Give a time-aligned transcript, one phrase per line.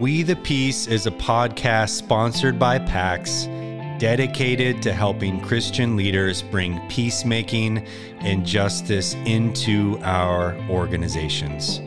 [0.00, 3.44] We the Peace is a podcast sponsored by PAX,
[4.00, 7.86] dedicated to helping Christian leaders bring peacemaking
[8.18, 11.80] and justice into our organizations.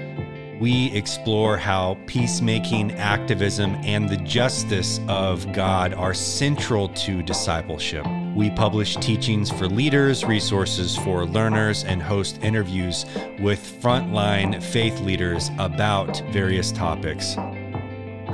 [0.61, 8.07] We explore how peacemaking, activism, and the justice of God are central to discipleship.
[8.33, 13.05] We publish teachings for leaders, resources for learners, and host interviews
[13.41, 17.35] with frontline faith leaders about various topics.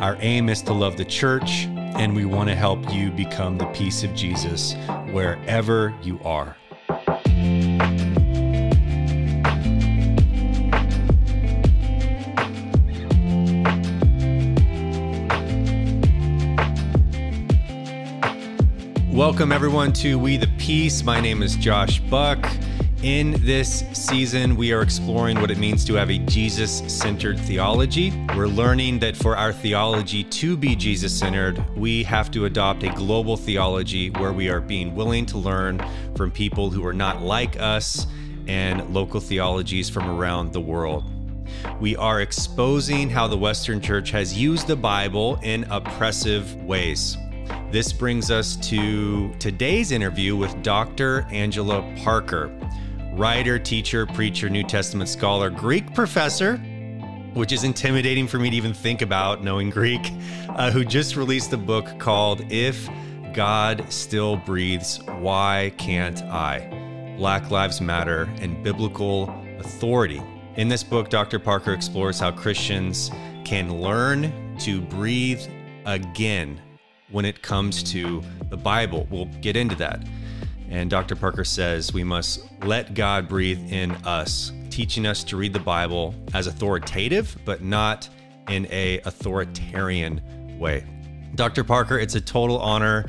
[0.04, 1.64] Our aim is to love the church,
[1.96, 4.74] and we want to help you become the peace of Jesus
[5.14, 6.58] wherever you are.
[19.10, 21.02] Welcome, everyone, to We the Peace.
[21.06, 22.46] My name is Josh Buck.
[23.04, 28.14] In this season, we are exploring what it means to have a Jesus centered theology.
[28.34, 32.94] We're learning that for our theology to be Jesus centered, we have to adopt a
[32.94, 37.60] global theology where we are being willing to learn from people who are not like
[37.60, 38.08] us
[38.48, 41.04] and local theologies from around the world.
[41.82, 47.18] We are exposing how the Western Church has used the Bible in oppressive ways.
[47.70, 51.28] This brings us to today's interview with Dr.
[51.32, 52.50] Angela Parker,
[53.14, 56.58] writer, teacher, preacher, New Testament scholar, Greek professor,
[57.36, 60.02] which is intimidating for me to even think about knowing Greek,
[60.50, 62.90] uh, who just released a book called If
[63.34, 67.16] God Still Breathes, Why Can't I?
[67.18, 69.30] Black Lives Matter and Biblical
[69.60, 70.22] Authority.
[70.56, 71.38] In this book, Dr.
[71.38, 73.12] Parker explores how Christians
[73.46, 75.42] can learn to breathe
[75.86, 76.60] again
[77.12, 79.08] when it comes to the Bible.
[79.12, 80.04] We'll get into that.
[80.74, 81.16] And Dr.
[81.16, 86.16] Parker says we must let God breathe in us, teaching us to read the Bible
[86.34, 88.10] as authoritative, but not
[88.50, 90.20] in a authoritarian
[90.58, 90.84] way.
[91.36, 91.64] Dr.
[91.64, 93.06] Parker, it's a total honor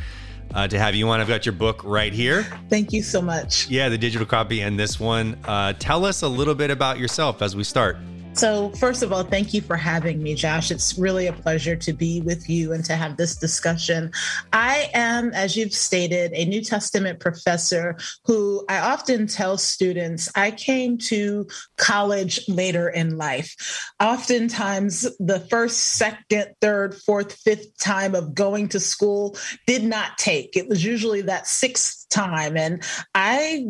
[0.54, 1.22] uh, to have you on.
[1.22, 2.42] I've got your book right here.
[2.68, 3.66] Thank you so much.
[3.70, 5.38] Yeah, the digital copy and this one.
[5.46, 7.96] Uh, tell us a little bit about yourself as we start.
[8.34, 10.72] So, first of all, thank you for having me, Josh.
[10.72, 14.10] It's really a pleasure to be with you and to have this discussion.
[14.52, 20.50] I am, as you've stated, a New Testament professor who I often tell students I
[20.50, 21.46] came to
[21.76, 23.54] college later in life.
[24.00, 29.36] Oftentimes, the first, second, third, fourth, fifth time of going to school
[29.68, 30.56] did not take.
[30.56, 32.56] It was usually that sixth time.
[32.56, 32.82] And
[33.14, 33.64] I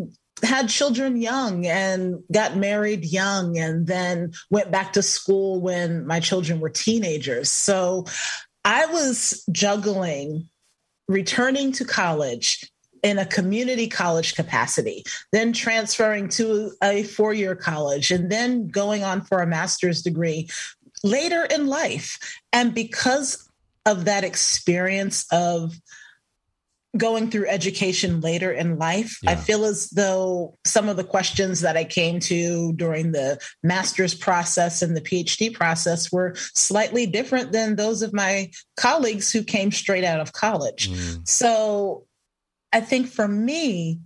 [0.45, 6.21] had children young and got married young and then went back to school when my
[6.21, 7.51] children were teenagers.
[7.51, 8.05] So
[8.65, 10.49] I was juggling
[11.09, 12.71] returning to college
[13.03, 19.05] in a community college capacity, then transferring to a four year college, and then going
[19.05, 20.49] on for a master's degree
[21.03, 22.19] later in life.
[22.53, 23.47] And because
[23.85, 25.75] of that experience of
[26.97, 29.33] going through education later in life, yeah.
[29.33, 34.15] I feel as though some of the questions that I came to during the master's
[34.15, 39.73] process and the PhD process were slightly different than those of my colleagues who came
[39.73, 40.91] straight out of college.
[40.91, 41.27] Mm.
[41.29, 42.07] So
[42.73, 44.01] I think for me,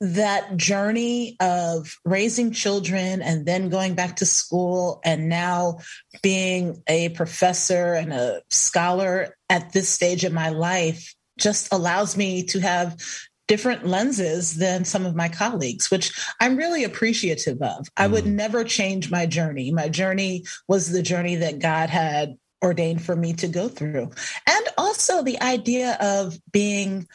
[0.00, 5.78] that journey of raising children and then going back to school and now
[6.22, 12.44] being a professor and a scholar at this stage of my life just allows me
[12.44, 12.96] to have
[13.48, 17.88] different lenses than some of my colleagues, which I'm really appreciative of.
[17.96, 18.34] I would mm.
[18.34, 19.72] never change my journey.
[19.72, 24.10] My journey was the journey that God had ordained for me to go through.
[24.46, 27.08] And also the idea of being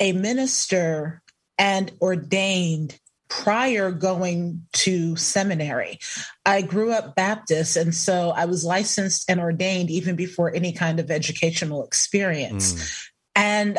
[0.00, 1.22] a minister
[1.58, 2.98] and ordained
[3.28, 5.98] prior going to seminary.
[6.44, 11.00] I grew up Baptist, and so I was licensed and ordained even before any kind
[11.00, 12.74] of educational experience.
[12.74, 13.08] Mm.
[13.34, 13.78] And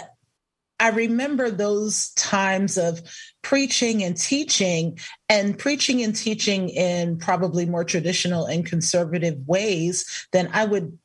[0.80, 3.02] I remember those times of
[3.42, 5.00] preaching and teaching,
[5.30, 10.98] and preaching and teaching in probably more traditional and conservative ways than I would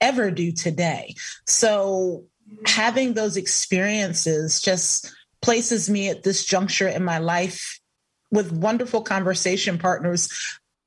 [0.00, 1.14] ever do today.
[1.46, 2.24] So,
[2.66, 7.80] having those experiences just places me at this juncture in my life
[8.30, 10.30] with wonderful conversation partners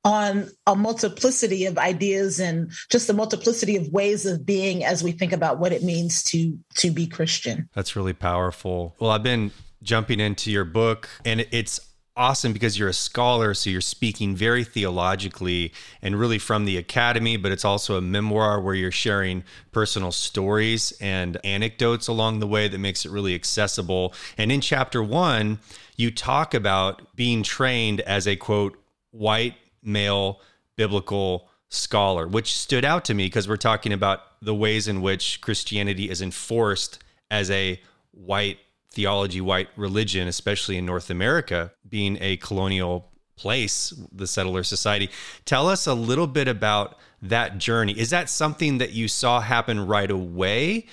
[0.04, 5.12] on a multiplicity of ideas and just a multiplicity of ways of being as we
[5.12, 7.68] think about what it means to to be Christian.
[7.74, 8.94] That's really powerful.
[9.00, 9.50] Well, I've been
[9.82, 11.80] jumping into your book and it's
[12.16, 17.36] awesome because you're a scholar so you're speaking very theologically and really from the academy
[17.36, 19.42] but it's also a memoir where you're sharing
[19.72, 25.02] personal stories and anecdotes along the way that makes it really accessible and in chapter
[25.02, 25.58] 1
[25.96, 28.78] you talk about being trained as a quote
[29.10, 29.54] white
[29.84, 30.40] male
[30.76, 35.40] biblical scholar, which stood out to me because we're talking about the ways in which
[35.40, 37.80] Christianity is enforced as a
[38.12, 38.58] white
[38.90, 45.10] theology, white religion, especially in North America, being a colonial place, the settler society.
[45.44, 47.98] Tell us a little bit about that journey.
[47.98, 50.86] Is that something that you saw happen right away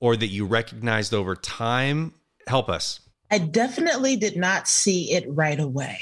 [0.00, 2.12] or that you recognized over time?
[2.48, 3.00] Help us.
[3.30, 5.98] I definitely did not see it right away.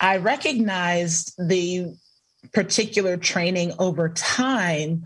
[0.00, 1.94] I recognized the
[2.52, 5.04] particular training over time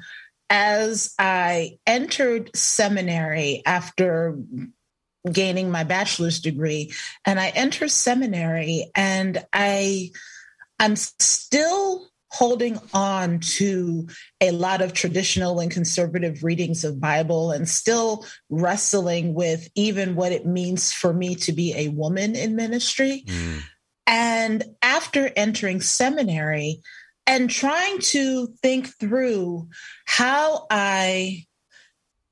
[0.48, 4.38] as I entered seminary after
[5.30, 6.92] gaining my bachelor's degree
[7.24, 10.10] and I enter seminary and I
[10.78, 14.08] I'm still holding on to
[14.40, 20.32] a lot of traditional and conservative readings of Bible and still wrestling with even what
[20.32, 23.22] it means for me to be a woman in ministry.
[23.26, 23.62] Mm.
[24.06, 26.80] And after entering seminary
[27.26, 29.68] and trying to think through
[30.04, 31.46] how I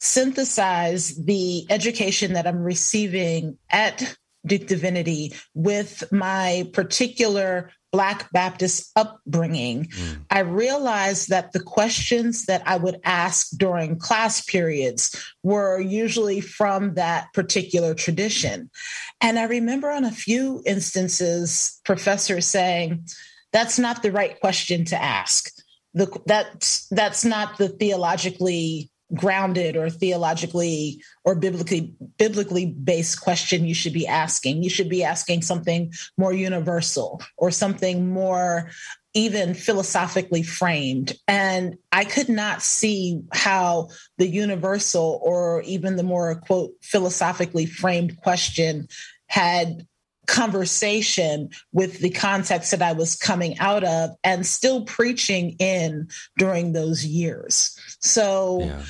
[0.00, 9.84] synthesize the education that I'm receiving at Duke Divinity with my particular Black Baptist upbringing,
[9.84, 10.18] mm.
[10.30, 16.94] I realized that the questions that I would ask during class periods were usually from
[16.94, 18.70] that particular tradition.
[19.20, 23.04] And I remember on a few instances, professors saying,
[23.52, 25.50] that's not the right question to ask.
[25.92, 33.74] The, that's, that's not the theologically grounded or theologically or biblically biblically based question you
[33.74, 34.62] should be asking.
[34.62, 38.70] You should be asking something more universal or something more
[39.14, 41.14] even philosophically framed.
[41.28, 43.88] And i could not see how
[44.18, 48.88] the universal or even the more quote philosophically framed question
[49.26, 49.86] had
[50.26, 56.72] conversation with the context that I was coming out of and still preaching in during
[56.72, 57.76] those years.
[58.00, 58.82] So yeah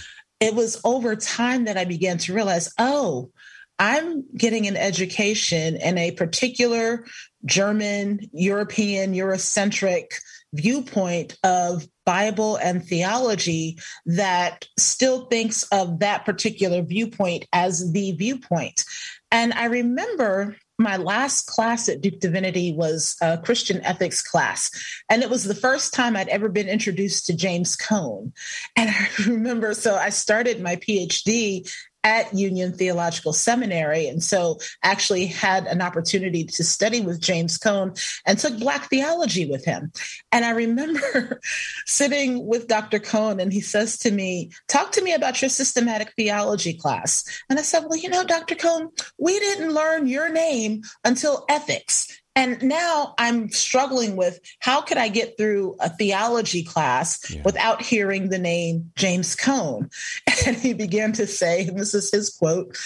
[0.43, 3.31] it was over time that I began to realize, oh,
[3.79, 7.07] I'm getting an education in a particular
[7.45, 10.07] German, European, Eurocentric
[10.53, 18.85] viewpoint of Bible and theology that still thinks of that particular viewpoint as the viewpoint.
[19.31, 24.71] And I remember my last class at Duke Divinity was a Christian ethics class.
[25.09, 28.33] And it was the first time I'd ever been introduced to James Cone.
[28.77, 31.71] And I remember, so I started my PhD
[32.05, 34.09] at Union Theological Seminary.
[34.09, 37.95] And so actually had an opportunity to study with James Cone
[38.27, 39.93] and took Black theology with him.
[40.33, 41.41] And I remember
[41.87, 42.99] sitting with Dr.
[42.99, 47.25] Cone and he says to me, Talk to me about your systematic theology class.
[47.49, 48.55] And I said, Well, you know, Dr.
[48.55, 52.12] Cone, we didn't learn your name until ethics.
[52.35, 57.43] And now I'm struggling with how could I get through a theology class yeah.
[57.45, 59.91] without hearing the name James Cone?
[60.45, 62.77] And he began to say, and this is his quote,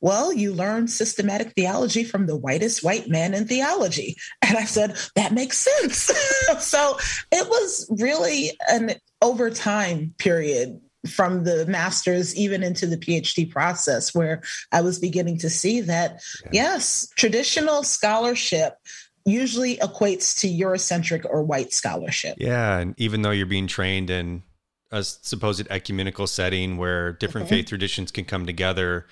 [0.00, 4.16] well, you learn systematic theology from the whitest white man in theology.
[4.42, 6.10] And I said, that makes sense.
[6.60, 6.98] so
[7.32, 8.92] it was really an
[9.22, 15.38] over time period from the master's even into the PhD process, where I was beginning
[15.38, 16.50] to see that, yeah.
[16.52, 18.74] yes, traditional scholarship
[19.24, 22.36] usually equates to Eurocentric or white scholarship.
[22.38, 22.78] Yeah.
[22.78, 24.42] And even though you're being trained in
[24.90, 27.56] a supposed ecumenical setting where different okay.
[27.56, 29.06] faith traditions can come together,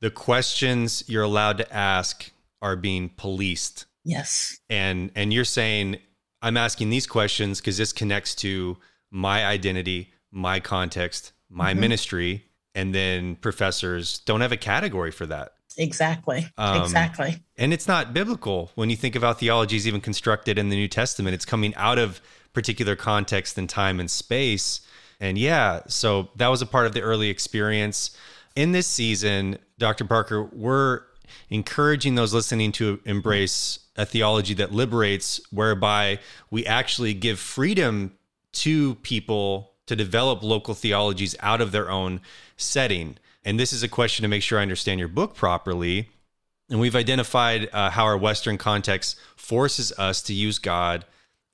[0.00, 2.30] the questions you're allowed to ask
[2.62, 3.86] are being policed.
[4.04, 4.58] Yes.
[4.70, 5.98] And and you're saying
[6.40, 8.78] I'm asking these questions because this connects to
[9.10, 11.80] my identity, my context, my mm-hmm.
[11.80, 15.52] ministry, and then professors don't have a category for that.
[15.76, 16.48] Exactly.
[16.58, 17.42] Um, exactly.
[17.56, 20.76] And it's not biblical when you think of how theology is even constructed in the
[20.76, 21.34] New Testament.
[21.34, 22.20] It's coming out of
[22.52, 24.80] particular context and time and space.
[25.20, 28.16] And yeah, so that was a part of the early experience.
[28.56, 30.04] In this season, Dr.
[30.04, 31.02] Parker, we're
[31.50, 36.18] encouraging those listening to embrace a theology that liberates, whereby
[36.50, 38.12] we actually give freedom
[38.52, 42.20] to people to develop local theologies out of their own
[42.56, 43.18] setting.
[43.44, 46.10] And this is a question to make sure I understand your book properly.
[46.70, 51.04] And we've identified uh, how our Western context forces us to use God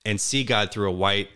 [0.04, 1.30] and see God through a white,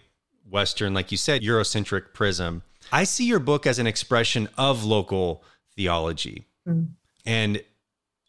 [0.50, 2.62] Western, like you said, Eurocentric prism.
[2.90, 5.44] I see your book as an expression of local
[5.76, 6.46] theology.
[6.66, 6.88] Mm.
[7.24, 7.62] And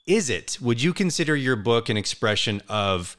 [0.06, 3.18] is it, would you consider your book an expression of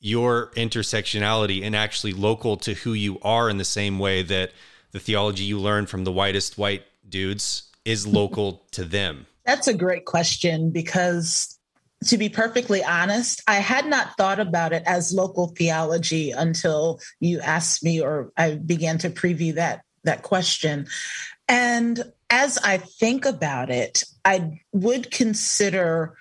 [0.00, 4.52] your intersectionality and actually local to who you are in the same way that
[4.92, 9.26] the theology you learn from the whitest white dudes is local to them?
[9.44, 11.58] That's a great question because
[12.04, 17.40] to be perfectly honest, I had not thought about it as local theology until you
[17.40, 20.86] asked me or I began to preview that that question.
[21.48, 26.16] And as I think about it, I would consider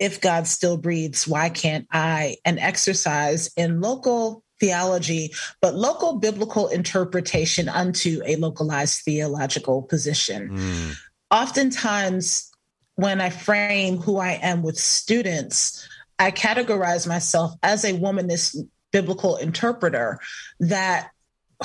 [0.00, 2.38] if God still breathes, why can't I?
[2.44, 10.50] An exercise in local theology, but local biblical interpretation unto a localized theological position.
[10.50, 10.96] Mm.
[11.30, 12.50] Oftentimes,
[12.96, 15.88] when I frame who I am with students,
[16.18, 18.56] I categorize myself as a womanist
[18.92, 20.18] biblical interpreter
[20.58, 21.10] that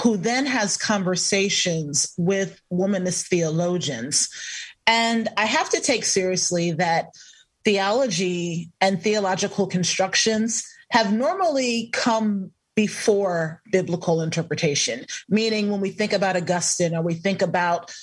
[0.01, 4.29] who then has conversations with womanist theologians.
[4.87, 7.07] And I have to take seriously that
[7.65, 16.35] theology and theological constructions have normally come before biblical interpretation, meaning when we think about
[16.35, 17.93] Augustine or we think about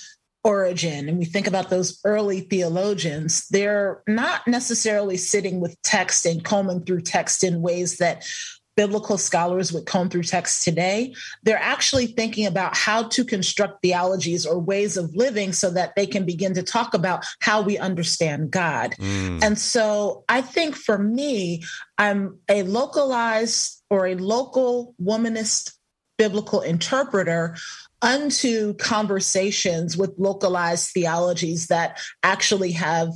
[0.43, 6.43] Origen and we think about those early theologians, they're not necessarily sitting with text and
[6.43, 8.27] combing through text in ways that
[8.75, 11.13] biblical scholars would comb through text today,
[11.43, 16.05] they're actually thinking about how to construct theologies or ways of living so that they
[16.05, 18.95] can begin to talk about how we understand God.
[18.99, 19.43] Mm.
[19.43, 21.63] And so I think for me,
[21.97, 25.73] I'm a localized or a local womanist
[26.17, 27.55] biblical interpreter
[28.01, 33.09] unto conversations with localized theologies that actually have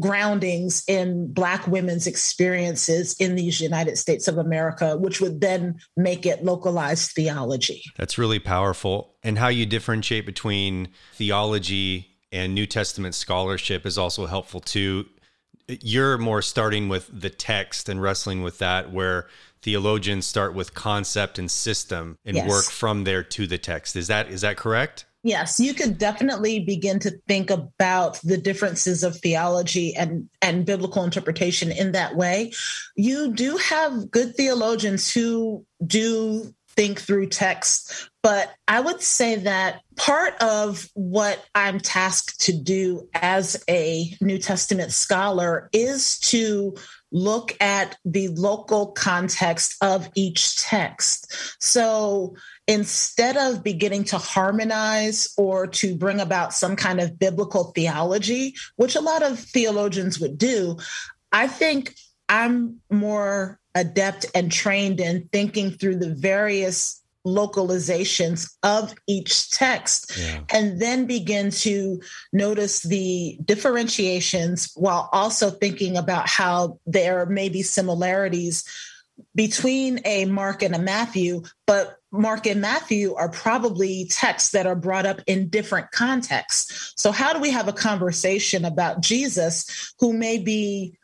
[0.00, 6.26] groundings in Black women's experiences in these United States of America, which would then make
[6.26, 7.82] it localized theology.
[7.96, 9.14] That's really powerful.
[9.22, 15.06] And how you differentiate between theology and New Testament scholarship is also helpful too.
[15.68, 19.28] You're more starting with the text and wrestling with that, where
[19.62, 22.48] theologians start with concept and system and yes.
[22.48, 23.96] work from there to the text.
[23.96, 25.06] Is that is that correct?
[25.24, 31.02] Yes, you could definitely begin to think about the differences of theology and, and biblical
[31.02, 32.52] interpretation in that way.
[32.94, 39.80] You do have good theologians who do think through text, but I would say that
[39.96, 46.74] part of what I'm tasked to do as a New Testament scholar is to
[47.12, 51.32] look at the local context of each text.
[51.62, 52.34] So
[52.66, 58.96] instead of beginning to harmonize or to bring about some kind of biblical theology, which
[58.96, 60.76] a lot of theologians would do,
[61.32, 61.94] I think
[62.28, 70.40] I'm more adept and trained in thinking through the various localizations of each text yeah.
[70.52, 72.00] and then begin to
[72.32, 78.62] notice the differentiations while also thinking about how there may be similarities
[79.34, 84.76] between a Mark and a Matthew, but Mark and Matthew are probably texts that are
[84.76, 86.92] brought up in different contexts.
[86.96, 90.96] So, how do we have a conversation about Jesus who may be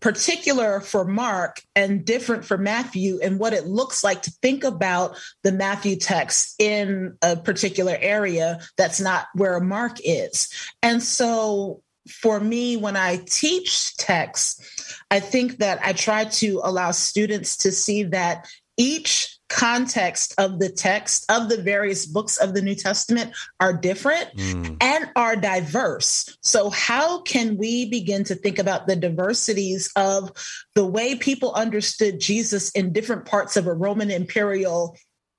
[0.00, 5.16] particular for Mark and different for Matthew and what it looks like to think about
[5.42, 10.48] the Matthew text in a particular area that's not where a Mark is.
[10.82, 16.90] And so for me, when I teach texts, I think that I try to allow
[16.90, 18.46] students to see that
[18.76, 24.36] each context of the text of the various books of the New Testament are different
[24.36, 24.76] mm.
[24.80, 26.36] and are diverse.
[26.42, 30.30] So, how can we begin to think about the diversities of
[30.74, 34.96] the way people understood Jesus in different parts of a Roman imperial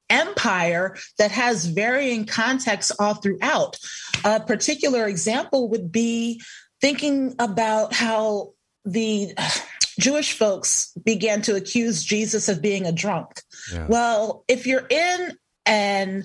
[0.10, 3.78] empire that has varying contexts all throughout?
[4.24, 6.42] A particular example would be
[6.82, 8.54] thinking about how
[8.86, 9.34] the
[10.00, 13.42] Jewish folks began to accuse Jesus of being a drunk.
[13.72, 13.86] Yeah.
[13.88, 16.24] Well, if you're in an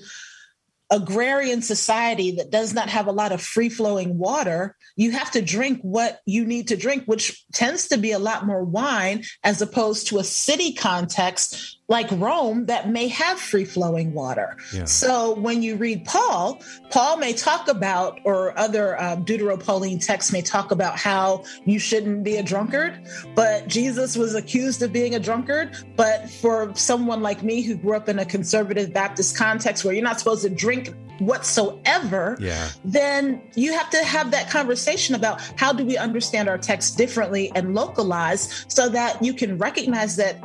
[0.91, 5.41] agrarian society that does not have a lot of free flowing water, you have to
[5.41, 9.61] drink what you need to drink, which tends to be a lot more wine as
[9.61, 14.57] opposed to a city context like Rome that may have free flowing water.
[14.73, 14.85] Yeah.
[14.85, 20.41] So when you read Paul, Paul may talk about, or other uh, Deuteropauline texts may
[20.41, 22.99] talk about how you shouldn't be a drunkard,
[23.35, 25.77] but Jesus was accused of being a drunkard.
[25.95, 30.03] But for someone like me who grew up in a conservative Baptist context where you're
[30.03, 32.69] not supposed to drink whatsoever, yeah.
[32.83, 37.51] then you have to have that conversation about how do we understand our text differently
[37.55, 40.37] and localize so that you can recognize that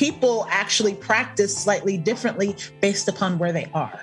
[0.00, 4.00] people actually practice slightly differently based upon where they are.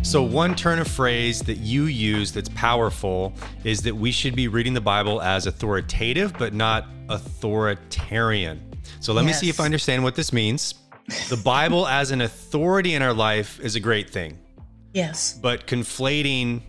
[0.00, 4.48] So, one turn of phrase that you use that's powerful is that we should be
[4.48, 8.62] reading the Bible as authoritative, but not authoritarian.
[9.00, 9.34] So let yes.
[9.34, 10.85] me see if I understand what this means.
[11.28, 14.38] The Bible as an authority in our life is a great thing.
[14.92, 15.38] Yes.
[15.40, 16.62] But conflating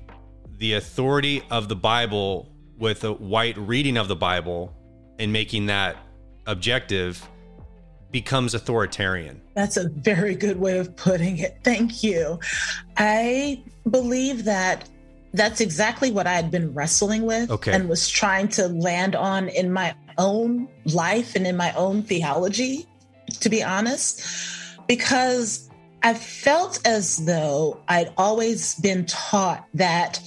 [0.58, 4.76] the authority of the Bible with a white reading of the Bible
[5.18, 5.98] and making that
[6.46, 7.28] objective
[8.12, 9.42] becomes authoritarian.
[9.56, 11.60] That's a very good way of putting it.
[11.64, 12.40] Thank you.
[12.98, 14.88] I believe that
[15.34, 17.74] that's exactly what I had been wrestling with okay.
[17.74, 22.88] and was trying to land on in my own life and in my own theology,
[23.40, 24.22] to be honest,
[24.88, 25.70] because
[26.04, 30.22] I felt as though I'd always been taught that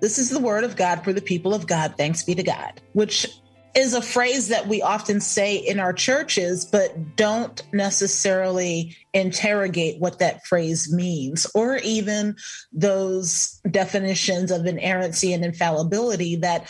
[0.00, 1.94] this is the word of God for the people of God.
[1.96, 3.26] Thanks be to God, which
[3.74, 10.18] is a phrase that we often say in our churches, but don't necessarily interrogate what
[10.18, 12.36] that phrase means, or even
[12.72, 16.68] those definitions of inerrancy and infallibility that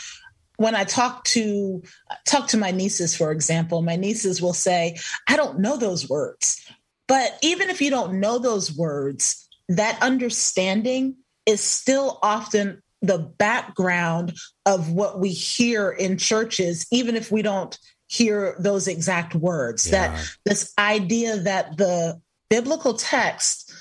[0.58, 1.82] when I talk to
[2.26, 6.60] talk to my nieces, for example, my nieces will say, I don't know those words.
[7.06, 14.36] But even if you don't know those words, that understanding is still often the background
[14.66, 19.86] of what we hear in churches, even if we don't hear those exact words.
[19.86, 20.08] Yeah.
[20.08, 23.72] That this idea that the biblical text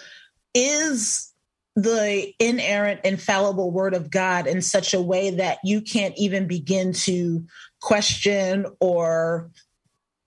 [0.53, 1.33] is
[1.77, 6.91] the inerrant, infallible word of God in such a way that you can't even begin
[6.91, 7.45] to
[7.79, 9.51] question or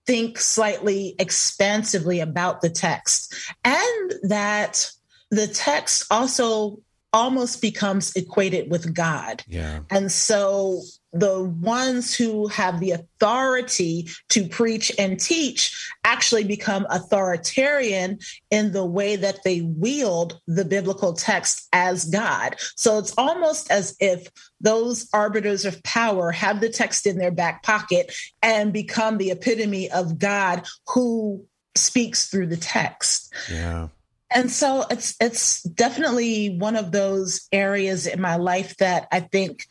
[0.07, 3.35] think slightly expansively about the text.
[3.65, 4.89] And that
[5.29, 6.79] the text also
[7.11, 9.43] almost becomes equated with God.
[9.45, 9.81] Yeah.
[9.89, 18.17] And so the ones who have the authority to preach and teach actually become authoritarian
[18.49, 22.55] in the way that they wield the biblical text as God.
[22.75, 24.27] So it's almost as if
[24.61, 29.91] those arbiters of power have the text in their back pocket and become the epitome
[29.91, 33.33] of God who speaks through the text.
[33.51, 33.89] Yeah.
[34.33, 39.65] And so it's it's definitely one of those areas in my life that I think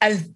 [0.00, 0.28] I've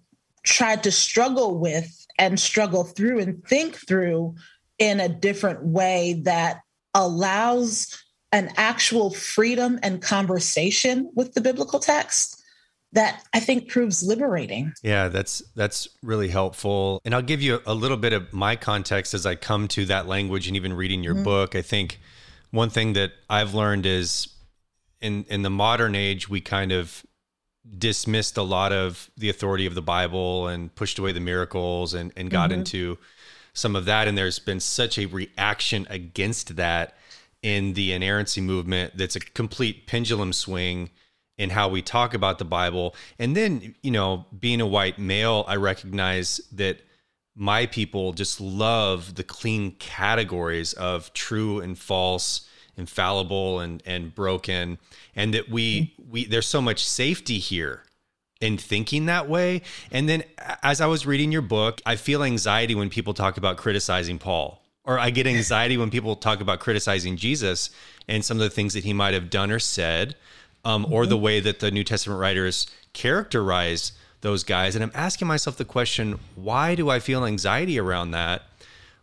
[0.43, 4.35] tried to struggle with and struggle through and think through
[4.79, 6.61] in a different way that
[6.93, 12.41] allows an actual freedom and conversation with the biblical text
[12.93, 14.73] that I think proves liberating.
[14.83, 17.01] Yeah, that's that's really helpful.
[17.05, 20.07] And I'll give you a little bit of my context as I come to that
[20.07, 21.23] language and even reading your mm-hmm.
[21.23, 21.55] book.
[21.55, 21.99] I think
[22.51, 24.27] one thing that I've learned is
[24.99, 27.05] in in the modern age we kind of
[27.77, 32.11] dismissed a lot of the authority of the Bible and pushed away the miracles and
[32.17, 32.59] and got mm-hmm.
[32.59, 32.97] into
[33.53, 36.95] some of that and there's been such a reaction against that
[37.43, 40.89] in the inerrancy movement that's a complete pendulum swing
[41.37, 45.45] in how we talk about the Bible and then you know being a white male
[45.47, 46.79] I recognize that
[47.35, 54.77] my people just love the clean categories of true and false infallible and and broken
[55.15, 57.83] and that we we there's so much safety here
[58.39, 60.23] in thinking that way and then
[60.63, 64.63] as i was reading your book i feel anxiety when people talk about criticizing paul
[64.83, 67.69] or i get anxiety when people talk about criticizing jesus
[68.07, 70.15] and some of the things that he might have done or said
[70.63, 71.23] um, or the mm-hmm.
[71.23, 74.75] way that the new testament writers characterize those guys.
[74.75, 78.43] And I'm asking myself the question, why do I feel anxiety around that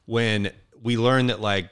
[0.06, 0.50] when
[0.82, 1.70] we learn that like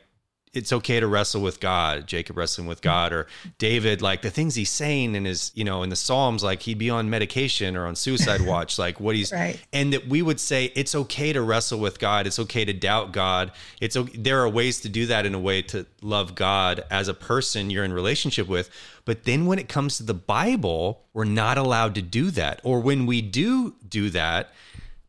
[0.57, 3.27] it's okay to wrestle with God, Jacob wrestling with God, or
[3.59, 6.79] David, like the things he's saying in his, you know, in the Psalms, like he'd
[6.79, 9.61] be on medication or on suicide watch, like what he's, right.
[9.75, 13.13] and that we would say it's okay to wrestle with God, it's okay to doubt
[13.13, 13.53] God.
[13.83, 17.15] It's there are ways to do that in a way to love God as a
[17.15, 18.71] person you're in relationship with.
[19.05, 22.61] But then when it comes to the Bible, we're not allowed to do that.
[22.65, 24.53] Or when we do do that,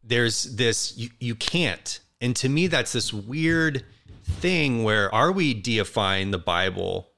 [0.04, 2.00] there's this you, you can't.
[2.20, 3.86] And to me, that's this weird
[4.28, 7.10] thing where are we deifying the Bible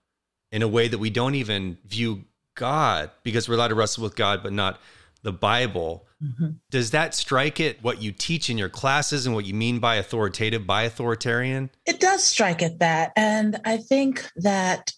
[0.51, 2.23] in a way that we don't even view
[2.55, 4.79] God because we're allowed to wrestle with God, but not
[5.23, 6.05] the Bible.
[6.23, 6.49] Mm-hmm.
[6.69, 9.95] Does that strike it what you teach in your classes and what you mean by
[9.95, 11.69] authoritative, by authoritarian?
[11.85, 13.11] It does strike at that.
[13.15, 14.91] And I think that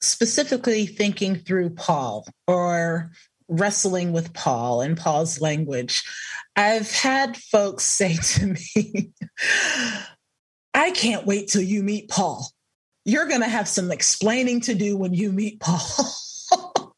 [0.00, 3.10] specifically thinking through Paul or
[3.48, 6.04] wrestling with Paul and Paul's language,
[6.54, 9.10] I've had folks say to me,
[10.76, 12.46] I can't wait till you meet Paul.
[13.06, 15.78] You're going to have some explaining to do when you meet Paul.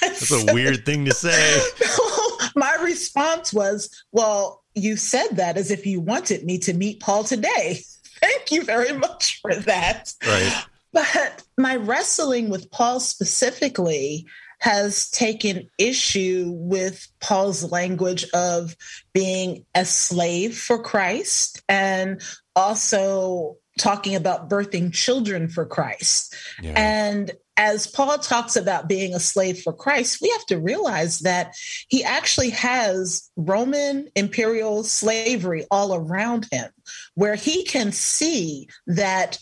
[0.00, 1.60] That's said, a weird thing to say.
[2.56, 7.24] My response was, Well, you said that as if you wanted me to meet Paul
[7.24, 7.80] today.
[8.20, 10.14] Thank you very much for that.
[10.26, 10.64] Right.
[10.92, 14.26] But my wrestling with Paul specifically
[14.60, 18.76] has taken issue with Paul's language of
[19.12, 22.20] being a slave for Christ and
[22.56, 26.34] also talking about birthing children for Christ.
[26.60, 26.74] Yeah.
[26.76, 31.54] And as Paul talks about being a slave for Christ, we have to realize that
[31.88, 36.70] he actually has Roman imperial slavery all around him,
[37.14, 39.38] where he can see that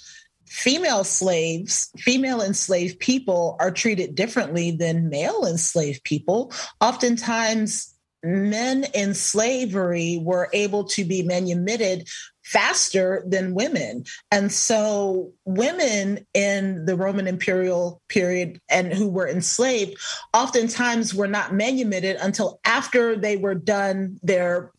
[0.46, 6.52] female slaves, female enslaved people are treated differently than male enslaved people.
[6.80, 12.09] Oftentimes, men in slavery were able to be manumitted
[12.42, 14.04] faster than women.
[14.30, 19.98] And so women in the Roman imperial period and who were enslaved
[20.32, 24.70] oftentimes were not manumitted until after they were done their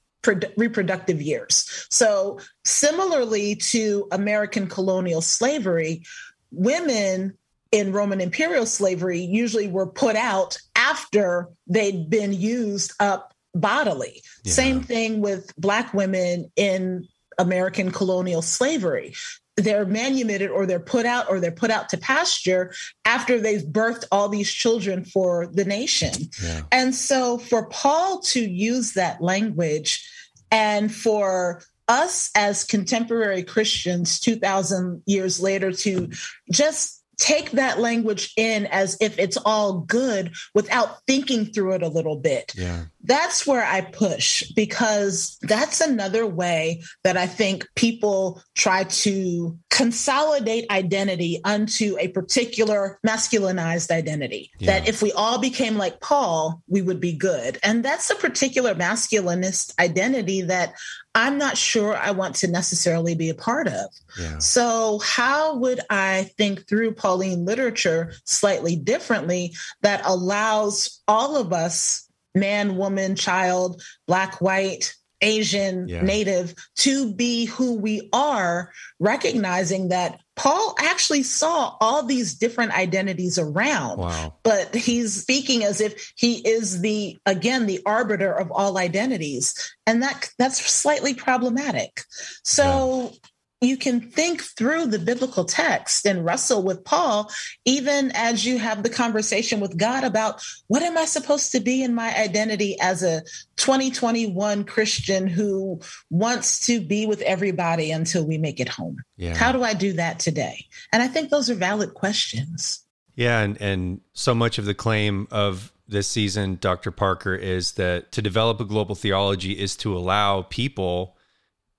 [0.57, 1.87] reproductive years.
[1.89, 6.03] So similarly to American colonial slavery,
[6.51, 7.37] women
[7.71, 14.21] in Roman imperial slavery usually were put out after they'd been used up bodily.
[14.43, 14.53] Yeah.
[14.53, 19.13] Same thing with Black women in American colonial slavery.
[19.57, 22.73] They're manumitted or they're put out or they're put out to pasture
[23.05, 26.13] after they've birthed all these children for the nation.
[26.41, 26.61] Yeah.
[26.71, 30.07] And so for Paul to use that language
[30.51, 36.09] and for us as contemporary Christians 2000 years later to
[36.51, 41.87] just take that language in as if it's all good without thinking through it a
[41.87, 42.53] little bit.
[42.55, 42.85] Yeah.
[43.03, 50.69] That's where I push because that's another way that I think people try to consolidate
[50.69, 54.51] identity unto a particular masculinized identity.
[54.59, 54.79] Yeah.
[54.79, 57.57] That if we all became like Paul, we would be good.
[57.63, 60.73] And that's a particular masculinist identity that
[61.17, 63.89] I'm not sure I want to necessarily be a part of.
[64.19, 64.37] Yeah.
[64.37, 72.07] So, how would I think through Pauline literature slightly differently that allows all of us,
[72.35, 76.03] man, woman, child, black, white, Asian, yeah.
[76.03, 83.37] native, to be who we are, recognizing that Paul actually saw all these different identities
[83.37, 84.35] around, wow.
[84.43, 89.73] but he's speaking as if he is the, again, the arbiter of all identities.
[89.85, 92.01] And that that's slightly problematic.
[92.43, 93.17] So yeah
[93.61, 97.31] you can think through the biblical text and wrestle with Paul,
[97.65, 101.81] even as you have the conversation with God about what am I supposed to be
[101.81, 103.21] in my identity as a
[103.55, 108.97] 2021 Christian who wants to be with everybody until we make it home?
[109.15, 109.35] Yeah.
[109.35, 110.65] How do I do that today?
[110.93, 112.83] And I think those are valid questions.
[113.15, 113.39] Yeah.
[113.39, 116.91] And, and so much of the claim of this season, Dr.
[116.91, 121.16] Parker, is that to develop a global theology is to allow people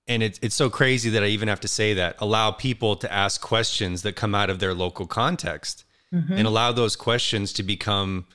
[0.09, 3.13] and it's it's so crazy that I even have to say that allow people to
[3.13, 6.33] ask questions that come out of their local context mm-hmm.
[6.33, 8.25] and allow those questions to become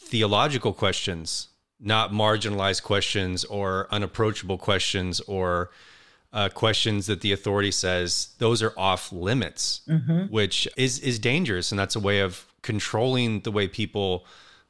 [0.00, 5.70] theological questions, not marginalized questions or unapproachable questions or
[6.32, 10.24] uh, questions that the authority says those are off limits, mm-hmm.
[10.32, 14.24] which is is dangerous, and that's a way of controlling the way people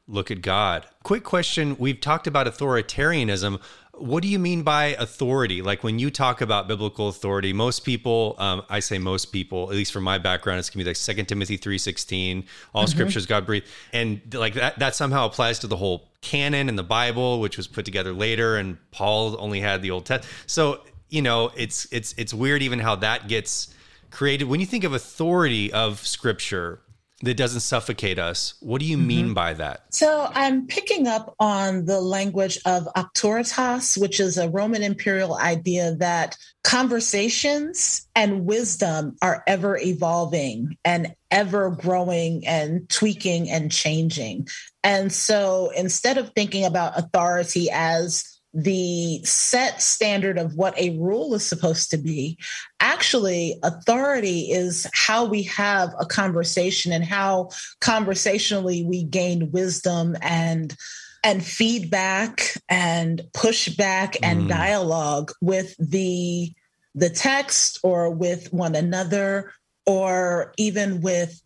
[0.07, 0.85] look at God.
[1.03, 3.61] Quick question: We've talked about authoritarianism
[3.97, 5.61] what do you mean by authority?
[5.61, 9.75] Like when you talk about biblical authority, most people, um, I say most people, at
[9.75, 12.91] least from my background, it's gonna be like Second Timothy three sixteen, all mm-hmm.
[12.91, 16.83] scriptures God breathed, and like that that somehow applies to the whole canon in the
[16.83, 20.33] Bible, which was put together later, and Paul only had the Old Testament.
[20.47, 23.73] So you know, it's it's it's weird even how that gets
[24.09, 24.47] created.
[24.47, 26.79] When you think of authority of Scripture,
[27.23, 28.55] that doesn't suffocate us.
[28.59, 29.07] What do you mm-hmm.
[29.07, 29.93] mean by that?
[29.93, 35.95] So I'm picking up on the language of auctoritas, which is a Roman imperial idea
[35.95, 44.47] that conversations and wisdom are ever evolving and ever growing and tweaking and changing.
[44.83, 51.33] And so instead of thinking about authority as the set standard of what a rule
[51.33, 52.37] is supposed to be.
[52.79, 60.75] Actually, authority is how we have a conversation and how conversationally we gain wisdom and
[61.23, 64.47] and feedback and pushback and mm.
[64.49, 66.51] dialogue with the
[66.95, 69.53] the text or with one another
[69.85, 71.41] or even with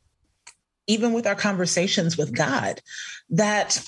[0.88, 2.82] even with our conversations with God
[3.30, 3.84] that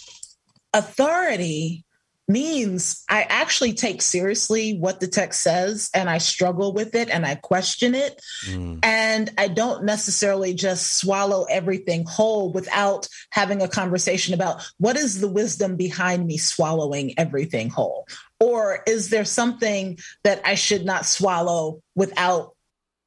[0.74, 1.86] authority
[2.28, 7.26] means I actually take seriously what the text says and I struggle with it and
[7.26, 8.22] I question it.
[8.46, 8.80] Mm.
[8.84, 15.22] And I don't necessarily just swallow everything whole without having a conversation about what is
[15.22, 18.08] the wisdom behind me swallowing everything whole?
[18.40, 22.56] Or is there something that I should not swallow without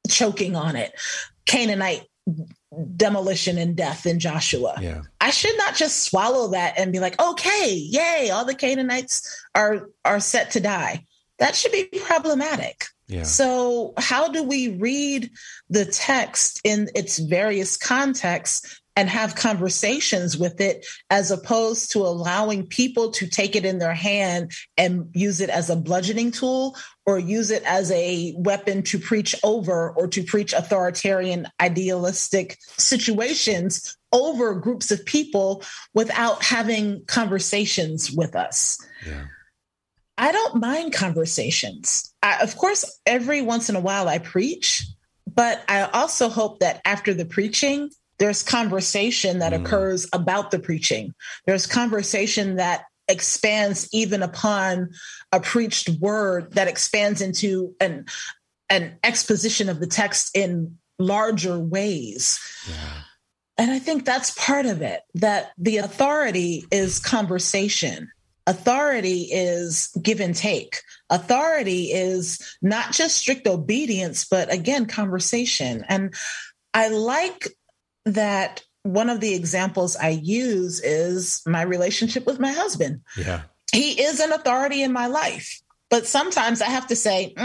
[0.09, 0.93] choking on it?
[1.45, 2.07] Canaanite
[2.95, 4.75] demolition and death in Joshua.
[4.79, 5.01] Yeah.
[5.19, 9.89] I should not just swallow that and be like, okay, yay, all the Canaanites are
[10.05, 11.05] are set to die.
[11.39, 12.85] That should be problematic.
[13.07, 13.23] Yeah.
[13.23, 15.31] So, how do we read
[15.69, 22.67] the text in its various contexts and have conversations with it as opposed to allowing
[22.67, 26.75] people to take it in their hand and use it as a bludgeoning tool
[27.11, 33.97] or use it as a weapon to preach over or to preach authoritarian idealistic situations
[34.13, 35.61] over groups of people
[35.93, 38.77] without having conversations with us.
[39.05, 39.25] Yeah.
[40.17, 42.13] I don't mind conversations.
[42.23, 44.85] I, of course, every once in a while I preach,
[45.27, 49.65] but I also hope that after the preaching, there's conversation that mm.
[49.65, 51.13] occurs about the preaching.
[51.45, 54.91] There's conversation that expands even upon
[55.31, 58.05] a preached word that expands into an
[58.69, 62.39] an exposition of the text in larger ways.
[62.69, 63.01] Yeah.
[63.57, 68.09] And I think that's part of it that the authority is conversation
[68.47, 70.81] authority is give and take.
[71.09, 75.85] Authority is not just strict obedience, but again, conversation.
[75.87, 76.13] And
[76.73, 77.47] I like
[78.05, 83.01] that one of the examples I use is my relationship with my husband.
[83.17, 83.41] Yeah.
[83.71, 85.61] He is an authority in my life.
[85.91, 87.35] But sometimes I have to say,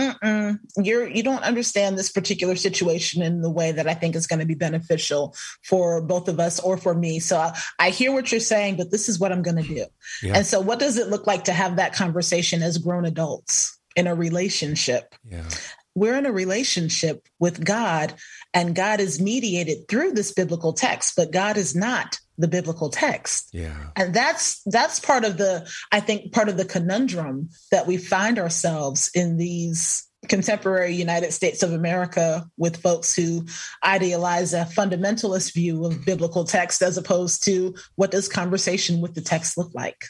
[0.77, 4.39] you're you don't understand this particular situation in the way that I think is going
[4.39, 7.19] to be beneficial for both of us or for me.
[7.19, 9.87] So I, I hear what you're saying, but this is what I'm going to do.
[10.23, 10.37] Yeah.
[10.37, 14.07] And so, what does it look like to have that conversation as grown adults in
[14.07, 15.17] a relationship?
[15.29, 15.49] Yeah.
[15.97, 18.15] We're in a relationship with God,
[18.57, 23.51] and God is mediated through this biblical text, but God is not the biblical text.
[23.53, 23.91] Yeah.
[23.95, 28.39] And that's that's part of the I think part of the conundrum that we find
[28.39, 33.45] ourselves in these contemporary United States of America with folks who
[33.85, 39.21] idealize a fundamentalist view of biblical text as opposed to what does conversation with the
[39.21, 40.07] text look like.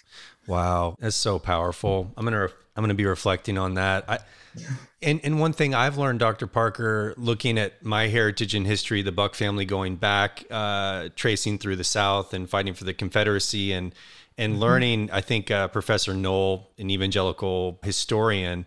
[0.47, 2.13] Wow, that's so powerful.
[2.17, 4.05] I'm going to I'm going to be reflecting on that.
[4.09, 4.19] I
[5.07, 6.47] and and one thing I've learned, Dr.
[6.47, 11.77] Parker, looking at my heritage and history, the Buck family going back, uh, tracing through
[11.77, 13.95] the South and fighting for the Confederacy, and
[14.37, 14.63] and mm-hmm.
[14.63, 15.11] learning.
[15.13, 18.67] I think uh, Professor Noll, an evangelical historian,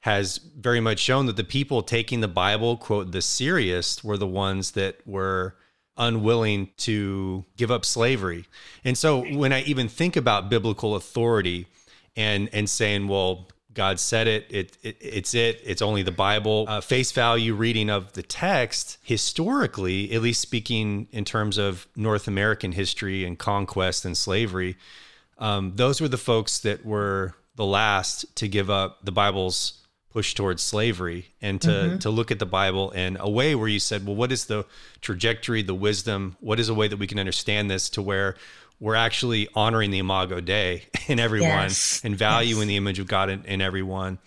[0.00, 4.26] has very much shown that the people taking the Bible quote the serious were the
[4.26, 5.54] ones that were
[5.96, 8.46] unwilling to give up slavery.
[8.84, 11.68] And so when I even think about biblical authority
[12.16, 14.46] and and saying, well, God said it.
[14.50, 15.60] It, it it's it.
[15.64, 16.66] It's only the Bible.
[16.68, 22.26] Uh, face value reading of the text historically, at least speaking in terms of North
[22.26, 24.76] American history and conquest and slavery,
[25.38, 29.80] um, those were the folks that were the last to give up the Bible's
[30.10, 31.98] push towards slavery and to mm-hmm.
[31.98, 34.66] to look at the Bible in a way where you said, well, what is the
[35.00, 36.36] trajectory, the wisdom?
[36.40, 38.34] What is a way that we can understand this to where
[38.80, 42.00] we're actually honoring the Imago Dei in everyone yes.
[42.02, 42.68] and valuing yes.
[42.68, 44.18] the image of God in, in, everyone.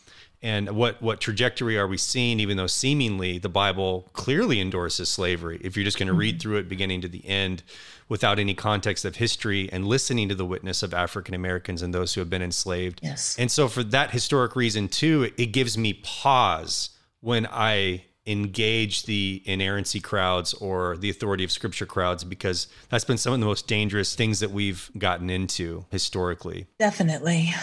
[0.42, 2.40] And what what trajectory are we seeing?
[2.40, 6.20] Even though seemingly the Bible clearly endorses slavery, if you're just going to mm-hmm.
[6.20, 7.64] read through it beginning to the end,
[8.10, 12.14] without any context of history and listening to the witness of African Americans and those
[12.14, 13.00] who have been enslaved.
[13.02, 13.36] Yes.
[13.40, 16.90] And so for that historic reason too, it gives me pause
[17.22, 23.18] when I engage the inerrancy crowds or the authority of scripture crowds because that's been
[23.18, 26.66] some of the most dangerous things that we've gotten into historically.
[26.80, 27.54] Definitely.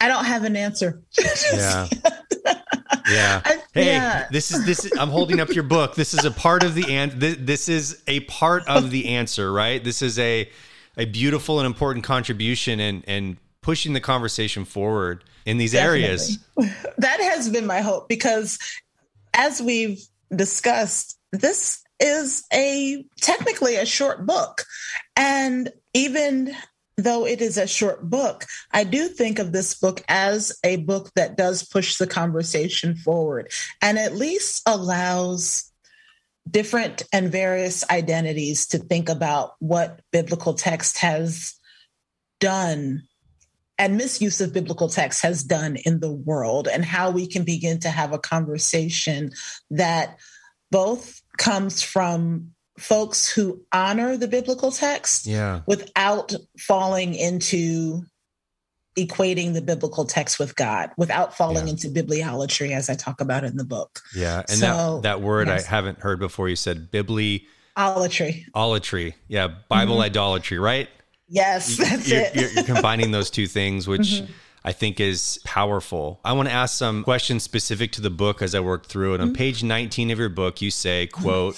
[0.00, 1.02] I don't have an answer.
[1.52, 1.86] yeah.
[3.08, 3.42] Yeah.
[3.44, 4.28] I, hey, yeah.
[4.30, 5.94] this is this is I'm holding up your book.
[5.94, 9.52] This is a part of the and this, this is a part of the answer,
[9.52, 9.82] right?
[9.82, 10.48] This is a
[10.96, 16.04] a beautiful and important contribution and and pushing the conversation forward in these Definitely.
[16.04, 16.38] areas.
[16.98, 18.58] That has been my hope because
[19.34, 20.00] as we've
[20.34, 24.64] discussed, this is a technically a short book.
[25.16, 26.54] And even
[26.96, 31.10] though it is a short book, I do think of this book as a book
[31.14, 35.70] that does push the conversation forward and at least allows
[36.50, 41.54] different and various identities to think about what biblical text has
[42.40, 43.02] done
[43.82, 47.80] and misuse of biblical text has done in the world and how we can begin
[47.80, 49.32] to have a conversation
[49.72, 50.20] that
[50.70, 55.62] both comes from folks who honor the biblical text yeah.
[55.66, 58.04] without falling into
[58.96, 61.72] equating the biblical text with God, without falling yeah.
[61.72, 63.98] into bibliolatry, as I talk about in the book.
[64.14, 64.44] Yeah.
[64.48, 65.66] And so, that, that word yes.
[65.66, 66.48] I haven't heard before.
[66.48, 67.46] You said bibli.
[67.76, 68.44] Olatry.
[68.54, 69.14] Olatry.
[69.26, 69.48] Yeah.
[69.68, 70.02] Bible mm-hmm.
[70.02, 70.88] idolatry, right?
[71.32, 72.36] Yes, that's you're, it.
[72.36, 74.30] You're, you're combining those two things, which mm-hmm.
[74.64, 76.20] I think is powerful.
[76.26, 79.22] I want to ask some questions specific to the book as I work through it.
[79.22, 79.36] On mm-hmm.
[79.36, 81.56] page 19 of your book, you say, quote,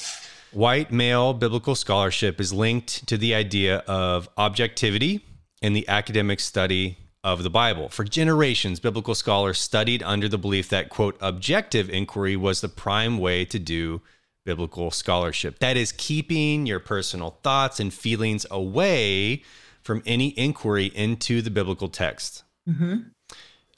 [0.53, 5.27] White male biblical scholarship is linked to the idea of objectivity
[5.61, 7.89] in the academic study of the Bible.
[7.89, 13.19] For generations, biblical scholars studied under the belief that, quote, objective inquiry was the prime
[13.19, 14.03] way to do
[14.45, 15.59] biblical scholarship.
[15.59, 19.43] That is, keeping your personal thoughts and feelings away
[19.85, 22.43] from any inquiry into the biblical text.
[22.69, 22.97] Mm-hmm.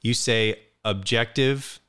[0.01, 1.81] You say objective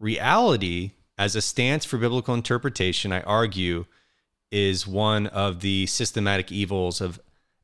[0.00, 3.84] reality as a stance for biblical interpretation, I argue,
[4.50, 7.20] is one of the systematic evils of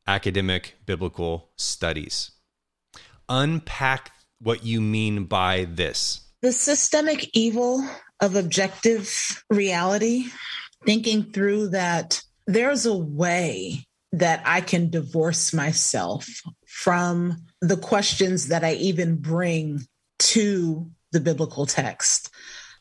[0.06, 2.32] academic biblical studies
[3.30, 6.20] unpack what you mean by this.
[6.42, 7.86] The systemic evil
[8.20, 10.26] of objective reality,
[10.84, 16.28] thinking through that there's a way that I can divorce myself
[16.66, 19.86] from the questions that I even bring
[20.18, 22.30] to the biblical text.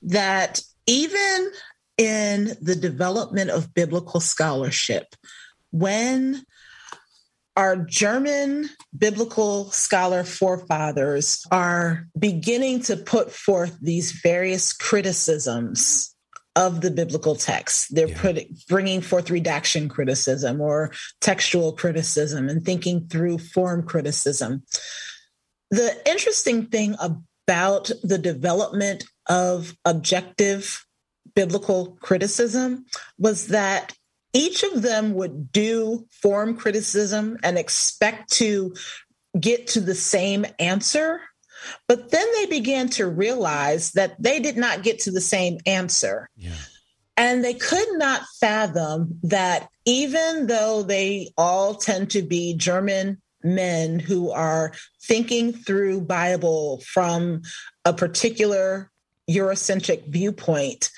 [0.02, 1.52] That even
[1.98, 5.06] in the development of biblical scholarship,
[5.72, 6.44] when
[7.56, 16.16] our German biblical scholar forefathers are beginning to put forth these various criticisms
[16.56, 17.94] of the biblical text.
[17.94, 18.22] They're yeah.
[18.22, 24.64] putting bringing forth redaction criticism or textual criticism and thinking through form criticism.
[25.72, 30.86] The interesting thing about the development of objective
[31.36, 32.86] biblical criticism
[33.18, 33.94] was that
[34.34, 38.74] each of them would do form criticism and expect to
[39.40, 41.22] get to the same answer.
[41.88, 46.30] But then they began to realize that they did not get to the same answer.
[46.36, 46.56] Yeah.
[47.18, 54.00] And they could not fathom that even though they all tend to be German men
[54.00, 57.42] who are thinking through Bible from
[57.84, 58.90] a particular
[59.30, 60.92] Eurocentric viewpoint,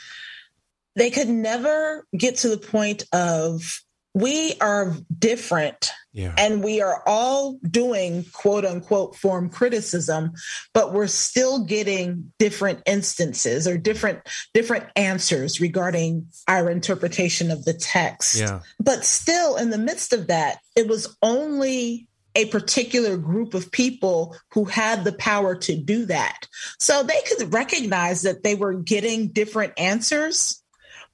[0.96, 3.82] they could never get to the point of
[4.14, 6.34] we are different yeah.
[6.38, 10.32] and we are all doing quote unquote form criticism
[10.74, 14.20] but we're still getting different instances or different
[14.54, 18.60] different answers regarding our interpretation of the text yeah.
[18.80, 24.36] but still in the midst of that it was only a particular group of people
[24.52, 26.48] who had the power to do that
[26.80, 30.62] so they could recognize that they were getting different answers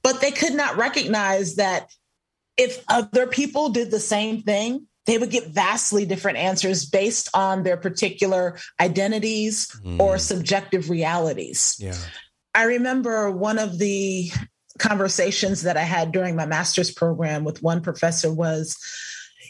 [0.03, 1.89] but they could not recognize that
[2.57, 7.63] if other people did the same thing, they would get vastly different answers based on
[7.63, 9.99] their particular identities mm.
[9.99, 11.77] or subjective realities.
[11.79, 11.95] Yeah.
[12.53, 14.29] I remember one of the
[14.77, 18.77] conversations that I had during my master's program with one professor was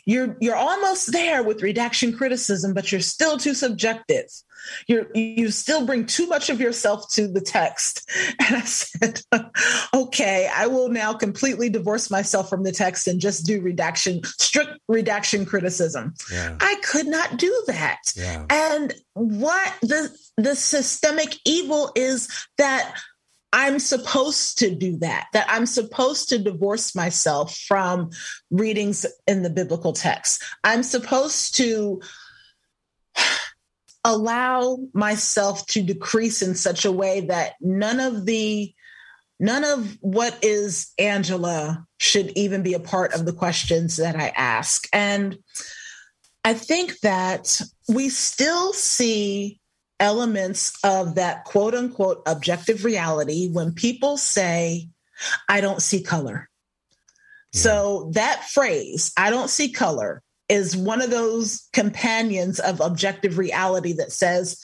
[0.06, 4.28] you're you're almost there with redaction criticism but you're still too subjective
[4.88, 8.10] you you still bring too much of yourself to the text.
[8.40, 9.22] And I said,
[9.94, 14.80] okay, I will now completely divorce myself from the text and just do redaction, strict
[14.88, 16.14] redaction criticism.
[16.32, 16.56] Yeah.
[16.62, 17.98] I could not do that.
[18.16, 18.46] Yeah.
[18.50, 22.96] And what the the systemic evil is that
[23.54, 28.12] I'm supposed to do that, that I'm supposed to divorce myself from
[28.52, 30.44] readings in the biblical text.
[30.64, 32.02] I'm supposed to
[34.08, 38.74] allow myself to decrease in such a way that none of the
[39.40, 44.30] none of what is Angela should even be a part of the questions that I
[44.30, 44.88] ask.
[44.92, 45.38] And
[46.44, 49.60] I think that we still see
[50.00, 54.88] elements of that quote unquote objective reality when people say,
[55.50, 56.50] I don't see color.
[57.54, 57.62] Yeah.
[57.62, 63.94] So that phrase, I don't see color, is one of those companions of objective reality
[63.94, 64.60] that says,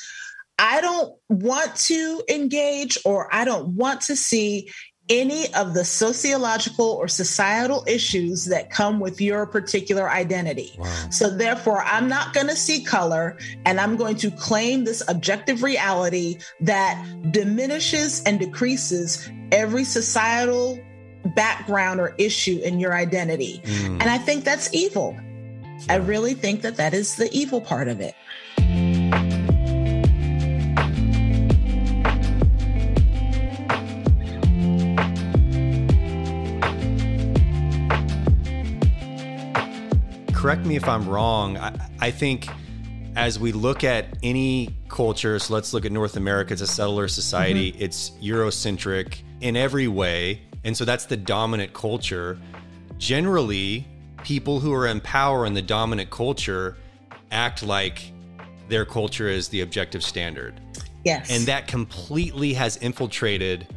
[0.60, 4.72] I don't want to engage or I don't want to see
[5.10, 10.74] any of the sociological or societal issues that come with your particular identity.
[10.78, 11.10] Wow.
[11.10, 15.62] So, therefore, I'm not going to see color and I'm going to claim this objective
[15.62, 20.80] reality that diminishes and decreases every societal
[21.36, 23.62] background or issue in your identity.
[23.66, 24.02] Mm.
[24.02, 25.18] And I think that's evil.
[25.90, 28.16] I really think that that is the evil part of it.
[40.34, 41.58] Correct me if I'm wrong.
[41.58, 42.48] I, I think
[43.16, 47.08] as we look at any culture, so let's look at North America, it's a settler
[47.08, 47.82] society, mm-hmm.
[47.82, 50.42] it's Eurocentric in every way.
[50.64, 52.38] And so that's the dominant culture.
[52.98, 53.88] Generally,
[54.24, 56.78] people who are in power in the dominant culture
[57.32, 58.12] act like
[58.70, 60.60] their culture is the objective standard.
[61.04, 61.30] Yes.
[61.30, 63.68] And that completely has infiltrated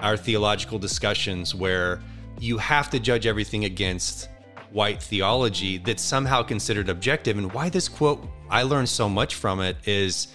[0.00, 2.00] our theological discussions where
[2.38, 4.28] you have to judge everything against
[4.70, 7.36] white theology that's somehow considered objective.
[7.36, 10.28] And why this quote, I learned so much from it is,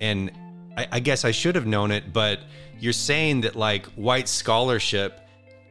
[0.00, 0.30] and
[0.76, 2.40] I, I guess I should have known it, but
[2.78, 5.25] you're saying that like white scholarship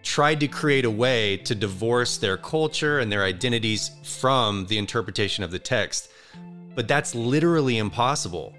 [0.05, 5.43] tried to create a way to divorce their culture and their identities from the interpretation
[5.43, 6.09] of the text.
[6.75, 8.53] But that's literally impossible.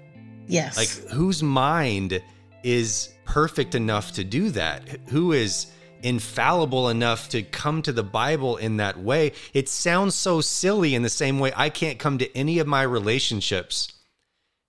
[0.45, 0.77] Yes.
[0.77, 2.21] Like, whose mind
[2.63, 4.83] is perfect enough to do that?
[5.07, 5.67] Who is
[6.03, 9.31] infallible enough to come to the Bible in that way?
[9.53, 12.83] It sounds so silly in the same way I can't come to any of my
[12.83, 13.93] relationships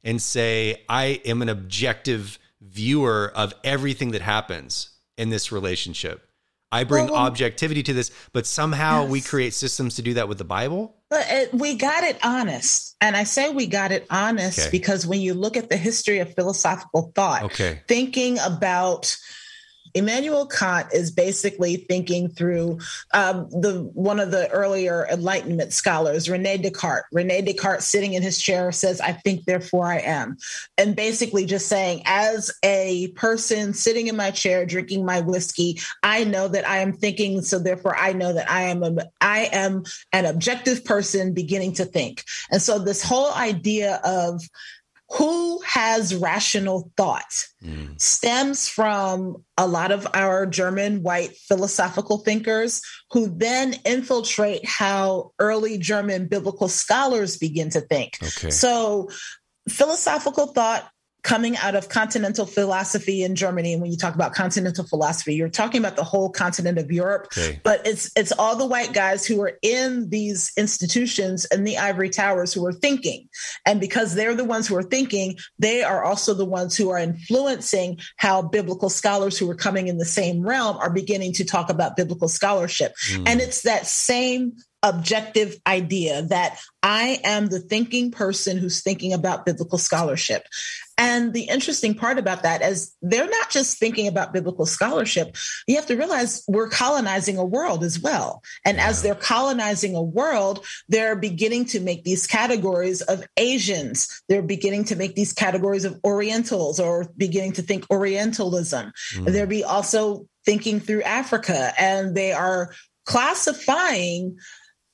[0.05, 6.28] and say, I am an objective viewer of everything that happens in this relationship.
[6.71, 9.11] I bring well, objectivity to this, but somehow yes.
[9.11, 10.97] we create systems to do that with the Bible.
[11.09, 12.97] But it, we got it honest.
[13.01, 14.71] And I say we got it honest okay.
[14.71, 17.81] because when you look at the history of philosophical thought, okay.
[17.89, 19.17] thinking about
[19.99, 22.79] Immanuel Kant is basically thinking through
[23.13, 27.07] um, the one of the earlier Enlightenment scholars, Rene Descartes.
[27.13, 30.39] Rene Descartes, sitting in his chair, says, "I think, therefore I am,"
[30.77, 36.25] and basically just saying, as a person sitting in my chair drinking my whiskey, I
[36.25, 39.85] know that I am thinking, so therefore I know that I am a, I am
[40.13, 42.25] an objective person beginning to think.
[42.51, 44.43] And so this whole idea of
[45.11, 47.99] who has rational thought mm.
[47.99, 52.83] stems from a lot of our German white philosophical thinkers
[53.13, 58.19] who then infiltrate how early German biblical scholars begin to think.
[58.23, 58.51] Okay.
[58.51, 59.09] So,
[59.69, 60.91] philosophical thought
[61.23, 63.73] coming out of continental philosophy in Germany.
[63.73, 67.27] And when you talk about continental philosophy, you're talking about the whole continent of Europe.
[67.37, 67.61] Okay.
[67.65, 72.11] But it's it's all the white guys who are in these institutions and the ivory
[72.11, 73.29] towers who are thinking.
[73.67, 76.99] And because they're the ones who are thinking, they are also the ones who are
[76.99, 81.69] influencing how biblical scholars who are coming in the same realm are beginning to talk
[81.69, 82.93] about biblical scholarship.
[83.11, 83.29] Mm.
[83.29, 84.53] And it's that same
[84.83, 90.47] objective idea that I am the thinking person who's thinking about biblical scholarship.
[90.97, 95.37] And the interesting part about that is they're not just thinking about biblical scholarship.
[95.67, 98.43] You have to realize we're colonizing a world as well.
[98.65, 104.23] And as they're colonizing a world, they're beginning to make these categories of Asians.
[104.29, 108.93] They're beginning to make these categories of Orientals or beginning to think Orientalism.
[109.15, 109.33] Mm.
[109.33, 112.73] They're be also thinking through Africa and they are
[113.07, 114.37] classifying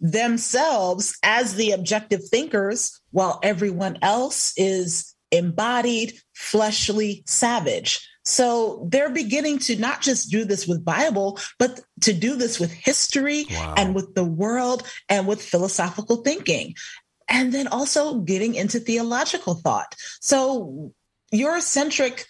[0.04, 8.06] themselves as the objective thinkers while everyone else is embodied, fleshly, savage.
[8.22, 12.70] So they're beginning to not just do this with Bible, but to do this with
[12.70, 13.74] history wow.
[13.78, 16.74] and with the world and with philosophical thinking.
[17.26, 19.94] And then also getting into theological thought.
[20.20, 20.92] So
[21.32, 22.26] Eurocentric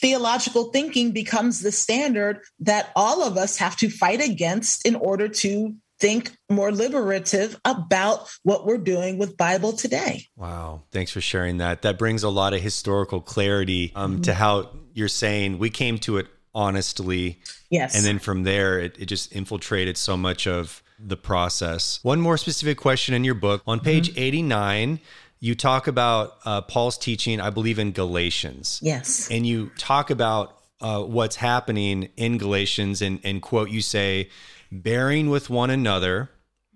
[0.00, 5.28] theological thinking becomes the standard that all of us have to fight against in order
[5.28, 10.26] to think more liberative about what we're doing with Bible today.
[10.36, 10.82] Wow.
[10.90, 11.82] Thanks for sharing that.
[11.82, 14.22] That brings a lot of historical clarity um, mm-hmm.
[14.22, 17.38] to how you're saying we came to it honestly.
[17.70, 17.96] Yes.
[17.96, 22.00] And then from there, it, it just infiltrated so much of the process.
[22.02, 24.20] One more specific question in your book on page mm-hmm.
[24.20, 25.00] 89
[25.44, 28.78] you talk about uh, Paul's teaching, I believe, in Galatians.
[28.80, 29.28] Yes.
[29.28, 34.28] And you talk about uh, what's happening in Galatians, and, and quote, you say,
[34.72, 36.30] bearing with one another,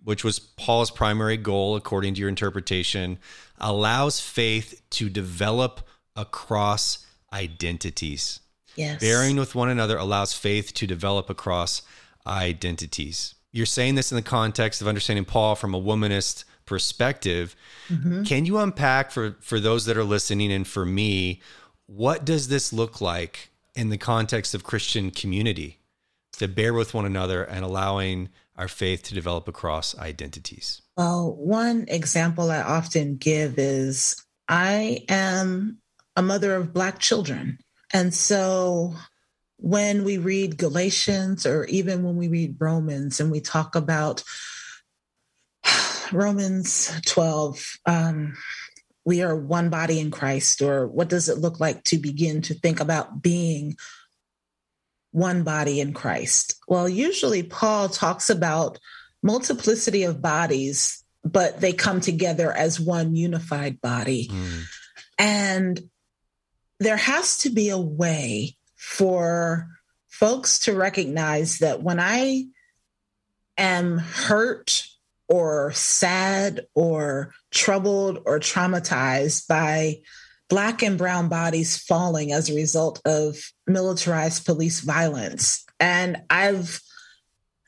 [0.04, 3.18] which was Paul's primary goal, according to your interpretation,
[3.58, 5.80] allows faith to develop
[6.14, 8.40] across identities.
[8.76, 9.00] Yes.
[9.00, 11.82] Bearing with one another allows faith to develop across
[12.26, 13.34] identities.
[13.50, 17.56] You're saying this in the context of understanding Paul from a womanist perspective.
[17.88, 18.24] Mm-hmm.
[18.24, 21.40] Can you unpack for for those that are listening and for me,
[21.86, 25.78] what does this look like in the context of Christian community?
[26.38, 30.82] To bear with one another and allowing our faith to develop across identities?
[30.96, 35.78] Well, one example I often give is I am
[36.14, 37.58] a mother of Black children.
[37.92, 38.94] And so
[39.58, 44.22] when we read Galatians or even when we read Romans and we talk about
[46.12, 48.34] Romans 12, um,
[49.04, 52.54] we are one body in Christ, or what does it look like to begin to
[52.54, 53.76] think about being
[55.12, 56.56] one body in Christ?
[56.68, 58.78] Well, usually Paul talks about
[59.22, 64.28] multiplicity of bodies, but they come together as one unified body.
[64.28, 64.62] Mm.
[65.18, 65.90] And
[66.78, 69.68] there has to be a way for
[70.08, 72.46] folks to recognize that when I
[73.58, 74.86] am hurt
[75.28, 80.00] or sad or troubled or traumatized by
[80.48, 83.36] Black and brown bodies falling as a result of
[83.66, 85.64] militarized police violence.
[85.80, 86.80] And I've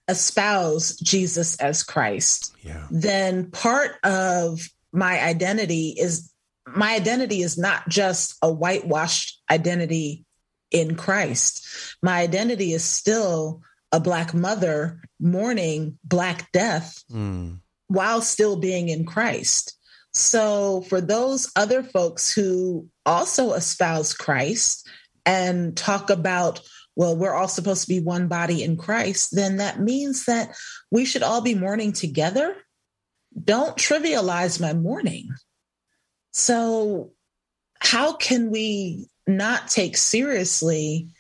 [0.09, 2.87] espoused Jesus as Christ, yeah.
[2.91, 4.61] then part of
[4.93, 6.33] my identity is
[6.67, 10.25] my identity is not just a whitewashed identity
[10.71, 11.67] in Christ.
[12.03, 13.63] My identity is still
[13.93, 17.59] a Black mother mourning Black death mm.
[17.87, 19.78] while still being in Christ.
[20.19, 24.89] So, for those other folks who also espouse Christ
[25.25, 26.61] and talk about,
[26.97, 30.57] well, we're all supposed to be one body in Christ, then that means that
[30.91, 32.57] we should all be mourning together.
[33.45, 35.29] Don't trivialize my mourning.
[36.33, 37.13] So,
[37.79, 41.11] how can we not take seriously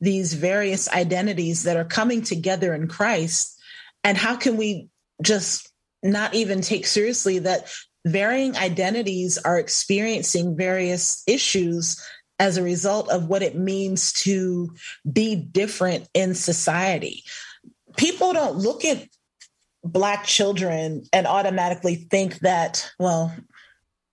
[0.00, 3.60] these various identities that are coming together in Christ?
[4.04, 4.90] And how can we
[5.20, 5.72] just
[6.04, 7.68] not even take seriously that
[8.04, 12.02] varying identities are experiencing various issues
[12.38, 14.74] as a result of what it means to
[15.10, 17.24] be different in society?
[17.96, 19.08] People don't look at
[19.84, 23.34] Black children and automatically think that, well,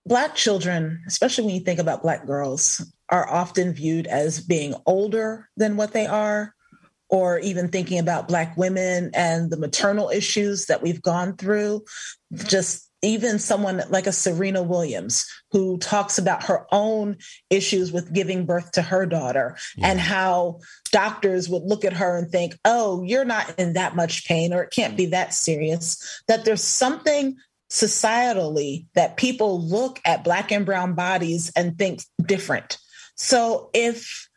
[0.06, 5.48] Black children, especially when you think about Black girls, are often viewed as being older
[5.56, 6.54] than what they are,
[7.08, 11.84] or even thinking about Black women and the maternal issues that we've gone through.
[12.32, 17.16] Just even someone like a Serena Williams, who talks about her own
[17.50, 19.90] issues with giving birth to her daughter yeah.
[19.90, 20.60] and how
[20.92, 24.62] doctors would look at her and think, oh, you're not in that much pain or
[24.62, 26.22] it can't be that serious.
[26.28, 27.36] That there's something
[27.70, 32.78] societally that people look at Black and Brown bodies and think different.
[33.16, 34.28] So if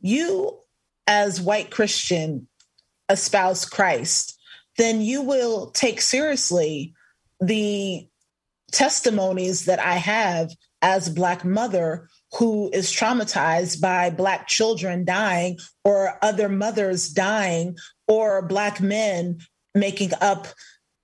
[0.00, 0.58] you,
[1.06, 2.48] as white Christian,
[3.08, 4.38] espouse Christ,
[4.78, 6.94] then you will take seriously
[7.40, 8.06] the
[8.72, 10.50] testimonies that I have
[10.82, 17.76] as a Black mother who is traumatized by Black children dying or other mothers dying
[18.06, 19.38] or Black men
[19.74, 20.46] making up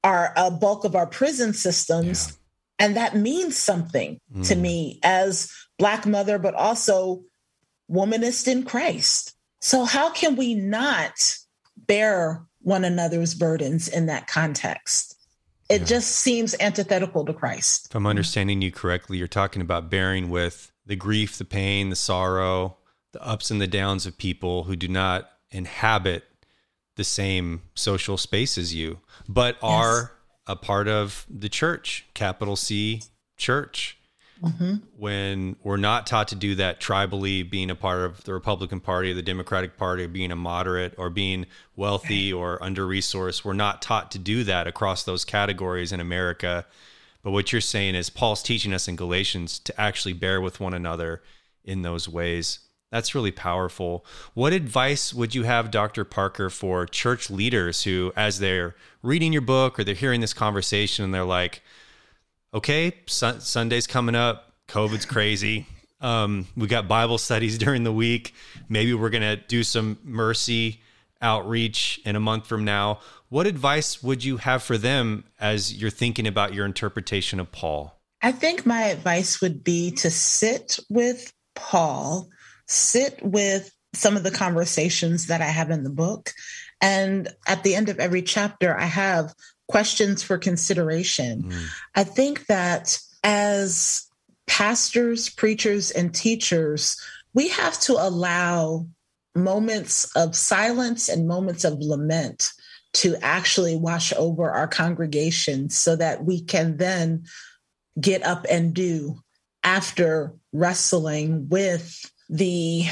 [0.05, 2.29] our a bulk of our prison systems.
[2.29, 2.37] Yeah.
[2.79, 4.47] And that means something mm.
[4.49, 7.23] to me as Black mother, but also
[7.91, 9.35] womanist in Christ.
[9.61, 11.37] So, how can we not
[11.77, 15.16] bear one another's burdens in that context?
[15.69, 15.87] It yeah.
[15.87, 17.87] just seems antithetical to Christ.
[17.87, 21.97] If I'm understanding you correctly, you're talking about bearing with the grief, the pain, the
[21.97, 22.77] sorrow,
[23.13, 26.25] the ups and the downs of people who do not inhabit
[26.97, 30.13] the same social space as you, but are
[30.47, 33.03] a part of the church, capital C
[33.37, 33.96] church.
[34.43, 34.75] Mm-hmm.
[34.99, 39.13] When we're not taught to do that tribally, being a part of the Republican Party
[39.13, 43.55] or the Democratic Party, or being a moderate or being wealthy or under resourced, we're
[43.55, 46.67] not taught to do that across those categories in America.
[47.23, 50.75] But what you're saying is Paul's teaching us in Galatians to actually bear with one
[50.75, 51.23] another
[51.65, 52.61] in those ways.
[52.93, 54.07] That's really powerful.
[54.35, 56.05] What advice would you have, Dr.
[56.05, 61.05] Parker, for church leaders who, as they're reading your book or they're hearing this conversation
[61.05, 61.63] and they're like,
[62.57, 65.67] okay, sun- Sunday's coming up, COVID's crazy.
[66.01, 68.35] Um, we got Bible studies during the week.
[68.69, 70.81] Maybe we're going to do some mercy
[71.23, 73.01] outreach in a month from now.
[73.29, 77.99] What advice would you have for them as you're thinking about your interpretation of Paul?
[78.23, 82.29] I think my advice would be to sit with Paul
[82.67, 86.33] sit with some of the conversations that I have in the book.
[86.81, 89.33] And at the end of every chapter, I have
[89.69, 91.45] questions for consideration.
[91.45, 91.67] Mm.
[91.95, 94.07] I think that as
[94.47, 97.01] pastors, preachers, and teachers,
[97.35, 98.87] we have to allow
[99.35, 102.53] moments of silence and moments of lament
[102.95, 107.25] to actually wash over our congregation so that we can then
[108.01, 109.21] get up and do
[109.63, 112.85] after wrestling with the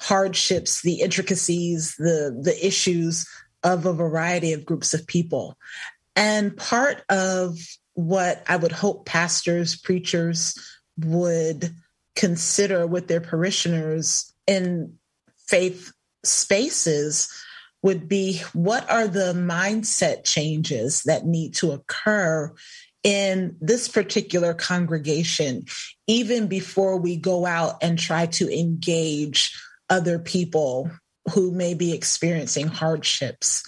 [0.00, 3.26] hardships, the intricacies, the the issues
[3.66, 5.58] of a variety of groups of people.
[6.14, 7.58] And part of
[7.94, 10.56] what I would hope pastors, preachers
[10.98, 11.74] would
[12.14, 14.94] consider with their parishioners in
[15.48, 15.92] faith
[16.24, 17.28] spaces
[17.82, 22.54] would be what are the mindset changes that need to occur
[23.02, 25.66] in this particular congregation,
[26.06, 29.60] even before we go out and try to engage
[29.90, 30.90] other people
[31.32, 33.62] who may be experiencing hardships.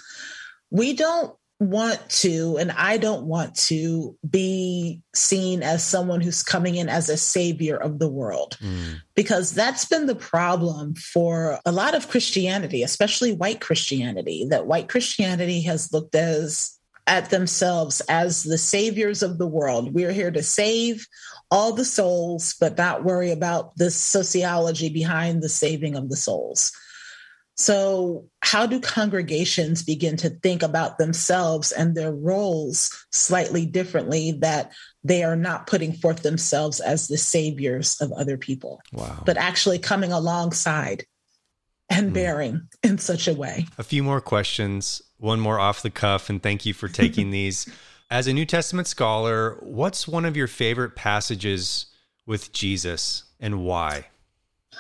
[0.71, 6.77] We don't want to, and I don't want to be seen as someone who's coming
[6.77, 9.01] in as a savior of the world, mm.
[9.17, 14.89] because that's been the problem for a lot of Christianity, especially white Christianity, that white
[14.89, 16.79] Christianity has looked as
[17.09, 19.95] at themselves as the saviors of the world.
[19.95, 21.09] We're here to save
[21.51, 26.71] all the souls, but not worry about the sociology behind the saving of the souls.
[27.59, 34.71] So, how do congregations begin to think about themselves and their roles slightly differently that
[35.03, 39.25] they are not putting forth themselves as the saviors of other people, wow.
[39.27, 41.05] but actually coming alongside
[41.91, 42.15] and mm.
[42.15, 43.67] bearing in such a way?
[43.77, 47.69] A few more questions, one more off the cuff, and thank you for taking these.
[48.09, 51.87] As a New Testament scholar, what's one of your favorite passages
[52.25, 54.07] with Jesus and why?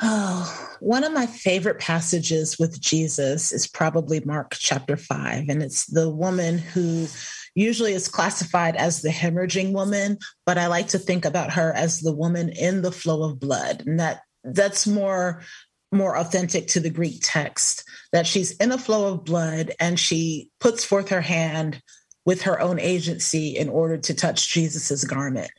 [0.00, 5.48] Oh, one of my favorite passages with Jesus is probably Mark chapter 5.
[5.48, 7.08] And it's the woman who
[7.54, 12.00] usually is classified as the hemorrhaging woman, but I like to think about her as
[12.00, 13.82] the woman in the flow of blood.
[13.86, 15.42] And that that's more
[15.90, 17.82] more authentic to the Greek text
[18.12, 21.82] that she's in a flow of blood and she puts forth her hand
[22.26, 25.50] with her own agency in order to touch Jesus's garment.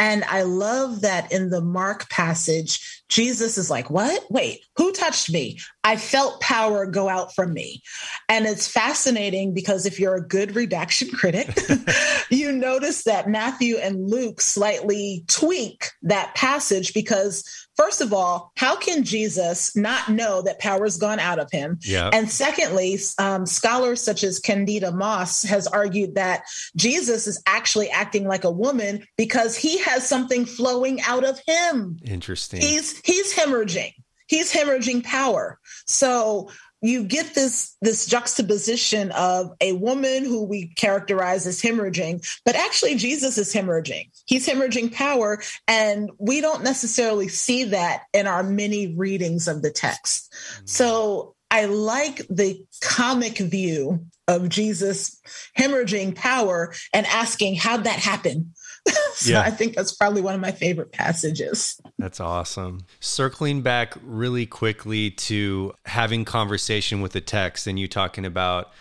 [0.00, 4.24] And I love that in the Mark passage, Jesus is like, What?
[4.30, 5.58] Wait, who touched me?
[5.84, 7.82] I felt power go out from me.
[8.26, 11.54] And it's fascinating because if you're a good redaction critic,
[12.30, 17.44] you notice that Matthew and Luke slightly tweak that passage because
[17.80, 21.78] First of all, how can Jesus not know that power's gone out of him?
[21.80, 22.10] Yeah.
[22.12, 26.42] And secondly, um, scholars such as Candida Moss has argued that
[26.76, 31.98] Jesus is actually acting like a woman because he has something flowing out of him.
[32.04, 32.60] Interesting.
[32.60, 33.94] He's he's hemorrhaging.
[34.26, 35.58] He's hemorrhaging power.
[35.86, 36.50] So
[36.82, 42.94] you get this this juxtaposition of a woman who we characterize as hemorrhaging but actually
[42.94, 44.08] jesus is hemorrhaging.
[44.26, 49.70] He's hemorrhaging power and we don't necessarily see that in our many readings of the
[49.70, 50.32] text.
[50.32, 50.66] Mm-hmm.
[50.66, 55.20] so i like the comic view of jesus
[55.58, 58.52] hemorrhaging power and asking how'd that happen
[59.14, 59.40] so yeah.
[59.40, 61.80] I think that's probably one of my favorite passages.
[61.98, 62.86] That's awesome.
[63.00, 68.72] Circling back really quickly to having conversation with the text and you talking about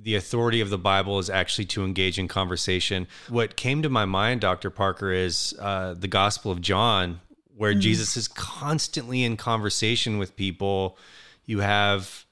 [0.00, 3.08] the authority of the Bible is actually to engage in conversation.
[3.28, 4.70] What came to my mind, Dr.
[4.70, 7.20] Parker, is uh, the Gospel of John,
[7.56, 10.96] where mm Jesus is constantly in conversation with people.
[11.44, 12.26] You have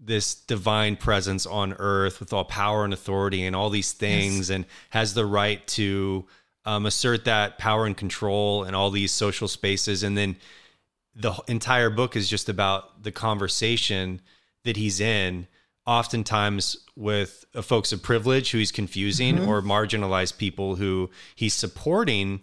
[0.00, 4.50] this divine presence on earth with all power and authority and all these things yes.
[4.50, 6.24] and has the right to
[6.68, 10.02] um, assert that power and control in all these social spaces.
[10.02, 10.36] And then
[11.14, 14.20] the entire book is just about the conversation
[14.64, 15.46] that he's in,
[15.86, 19.48] oftentimes with uh, folks of privilege who he's confusing mm-hmm.
[19.48, 22.42] or marginalized people who he's supporting.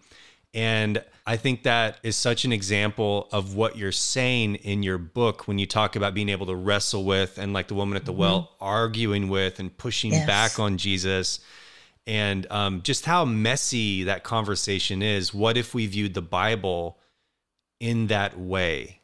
[0.55, 5.47] And I think that is such an example of what you're saying in your book
[5.47, 8.11] when you talk about being able to wrestle with and like the woman at the
[8.11, 8.21] mm-hmm.
[8.21, 10.25] well arguing with and pushing yes.
[10.25, 11.41] back on Jesus
[12.07, 15.33] and um, just how messy that conversation is.
[15.33, 16.99] What if we viewed the Bible
[17.79, 19.01] in that way,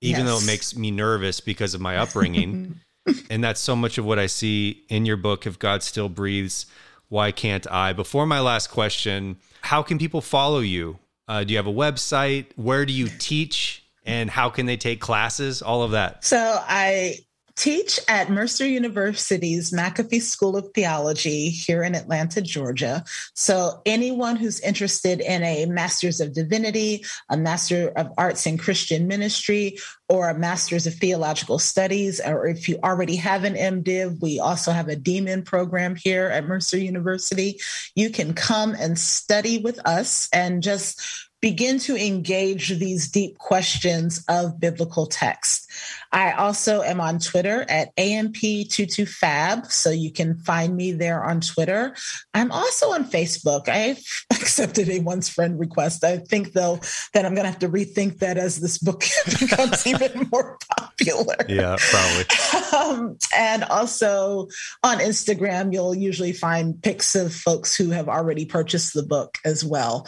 [0.00, 0.28] even yes.
[0.28, 2.80] though it makes me nervous because of my upbringing?
[3.30, 5.46] and that's so much of what I see in your book.
[5.46, 6.66] If God still breathes,
[7.08, 7.92] why can't I?
[7.92, 10.98] Before my last question, how can people follow you?
[11.28, 12.46] Uh, do you have a website?
[12.56, 13.84] Where do you teach?
[14.04, 15.62] And how can they take classes?
[15.62, 16.24] All of that.
[16.24, 17.18] So I
[17.60, 23.04] teach at Mercer University's McAfee School of Theology here in Atlanta, Georgia.
[23.34, 29.06] So, anyone who's interested in a Master's of Divinity, a Master of Arts in Christian
[29.06, 29.76] Ministry,
[30.08, 34.72] or a Master's of Theological Studies, or if you already have an MDiv, we also
[34.72, 37.60] have a DMin program here at Mercer University.
[37.94, 44.24] You can come and study with us and just begin to engage these deep questions
[44.28, 45.70] of biblical text.
[46.12, 51.94] I also am on Twitter at AMP22Fab, so you can find me there on Twitter.
[52.34, 53.68] I'm also on Facebook.
[53.68, 53.96] I
[54.30, 56.04] accepted a once friend request.
[56.04, 56.80] I think, though,
[57.14, 59.04] that I'm going to have to rethink that as this book
[59.40, 61.36] becomes even more popular.
[61.48, 62.24] Yeah, probably.
[62.70, 64.46] Um, and also
[64.84, 69.64] on Instagram, you'll usually find pics of folks who have already purchased the book as
[69.64, 70.06] well.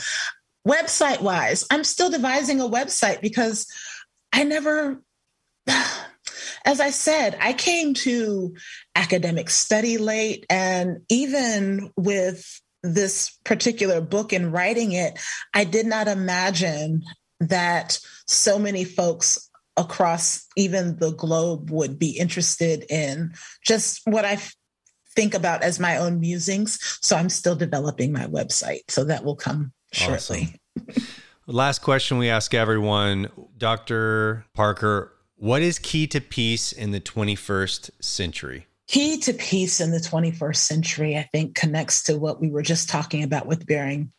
[0.66, 3.66] Website wise, I'm still devising a website because
[4.32, 5.02] I never,
[6.64, 8.54] as I said, I came to
[8.94, 10.46] academic study late.
[10.48, 15.18] And even with this particular book and writing it,
[15.52, 17.02] I did not imagine
[17.40, 23.32] that so many folks across even the globe would be interested in
[23.64, 24.38] just what I
[25.14, 26.78] think about as my own musings.
[27.00, 28.82] So I'm still developing my website.
[28.88, 30.56] So that will come shortly.
[30.88, 31.04] Awesome.
[31.46, 33.28] Last question we ask everyone,
[33.58, 34.46] Dr.
[34.54, 38.66] Parker, what is key to peace in the 21st century?
[38.86, 42.88] Key to peace in the 21st century, I think, connects to what we were just
[42.88, 44.12] talking about with bearing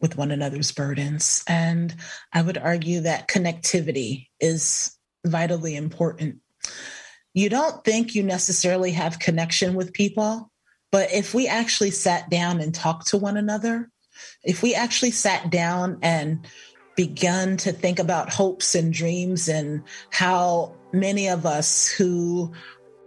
[0.00, 1.42] with one another's burdens.
[1.48, 1.94] And
[2.32, 6.40] I would argue that connectivity is vitally important.
[7.34, 10.50] you don't think you necessarily have connection with people.
[10.90, 13.90] But if we actually sat down and talked to one another,
[14.44, 16.46] if we actually sat down and
[16.96, 22.52] begun to think about hopes and dreams and how many of us who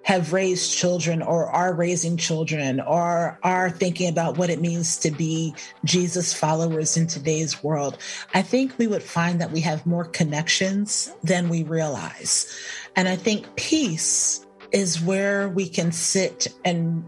[0.03, 5.11] have raised children or are raising children or are thinking about what it means to
[5.11, 5.53] be
[5.85, 7.97] Jesus followers in today's world,
[8.33, 12.57] I think we would find that we have more connections than we realize.
[12.95, 17.03] And I think peace is where we can sit and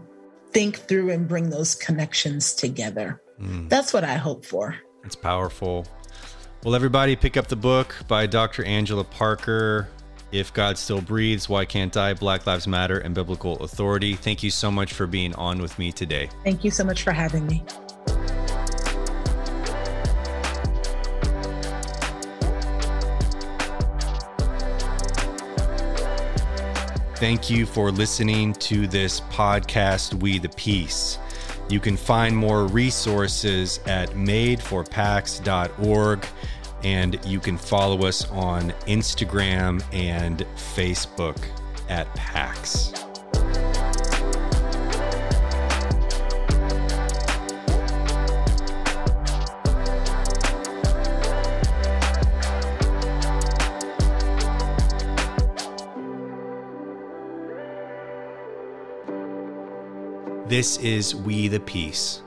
[0.52, 3.20] think through and bring those connections together.
[3.40, 3.68] Mm.
[3.68, 4.76] That's what I hope for.
[5.04, 5.86] It's powerful.
[6.64, 8.64] Well, everybody, pick up the book by Dr.
[8.64, 9.88] Angela Parker.
[10.32, 12.14] If God Still Breathes, Why Can't I?
[12.14, 14.14] Black Lives Matter and Biblical Authority.
[14.14, 16.28] Thank you so much for being on with me today.
[16.42, 17.62] Thank you so much for having me.
[27.16, 31.18] Thank you for listening to this podcast, We the Peace.
[31.68, 36.26] You can find more resources at madeforpax.org
[36.82, 41.38] and you can follow us on Instagram and Facebook
[41.88, 43.03] at PAX.
[60.54, 62.22] This is We the Peace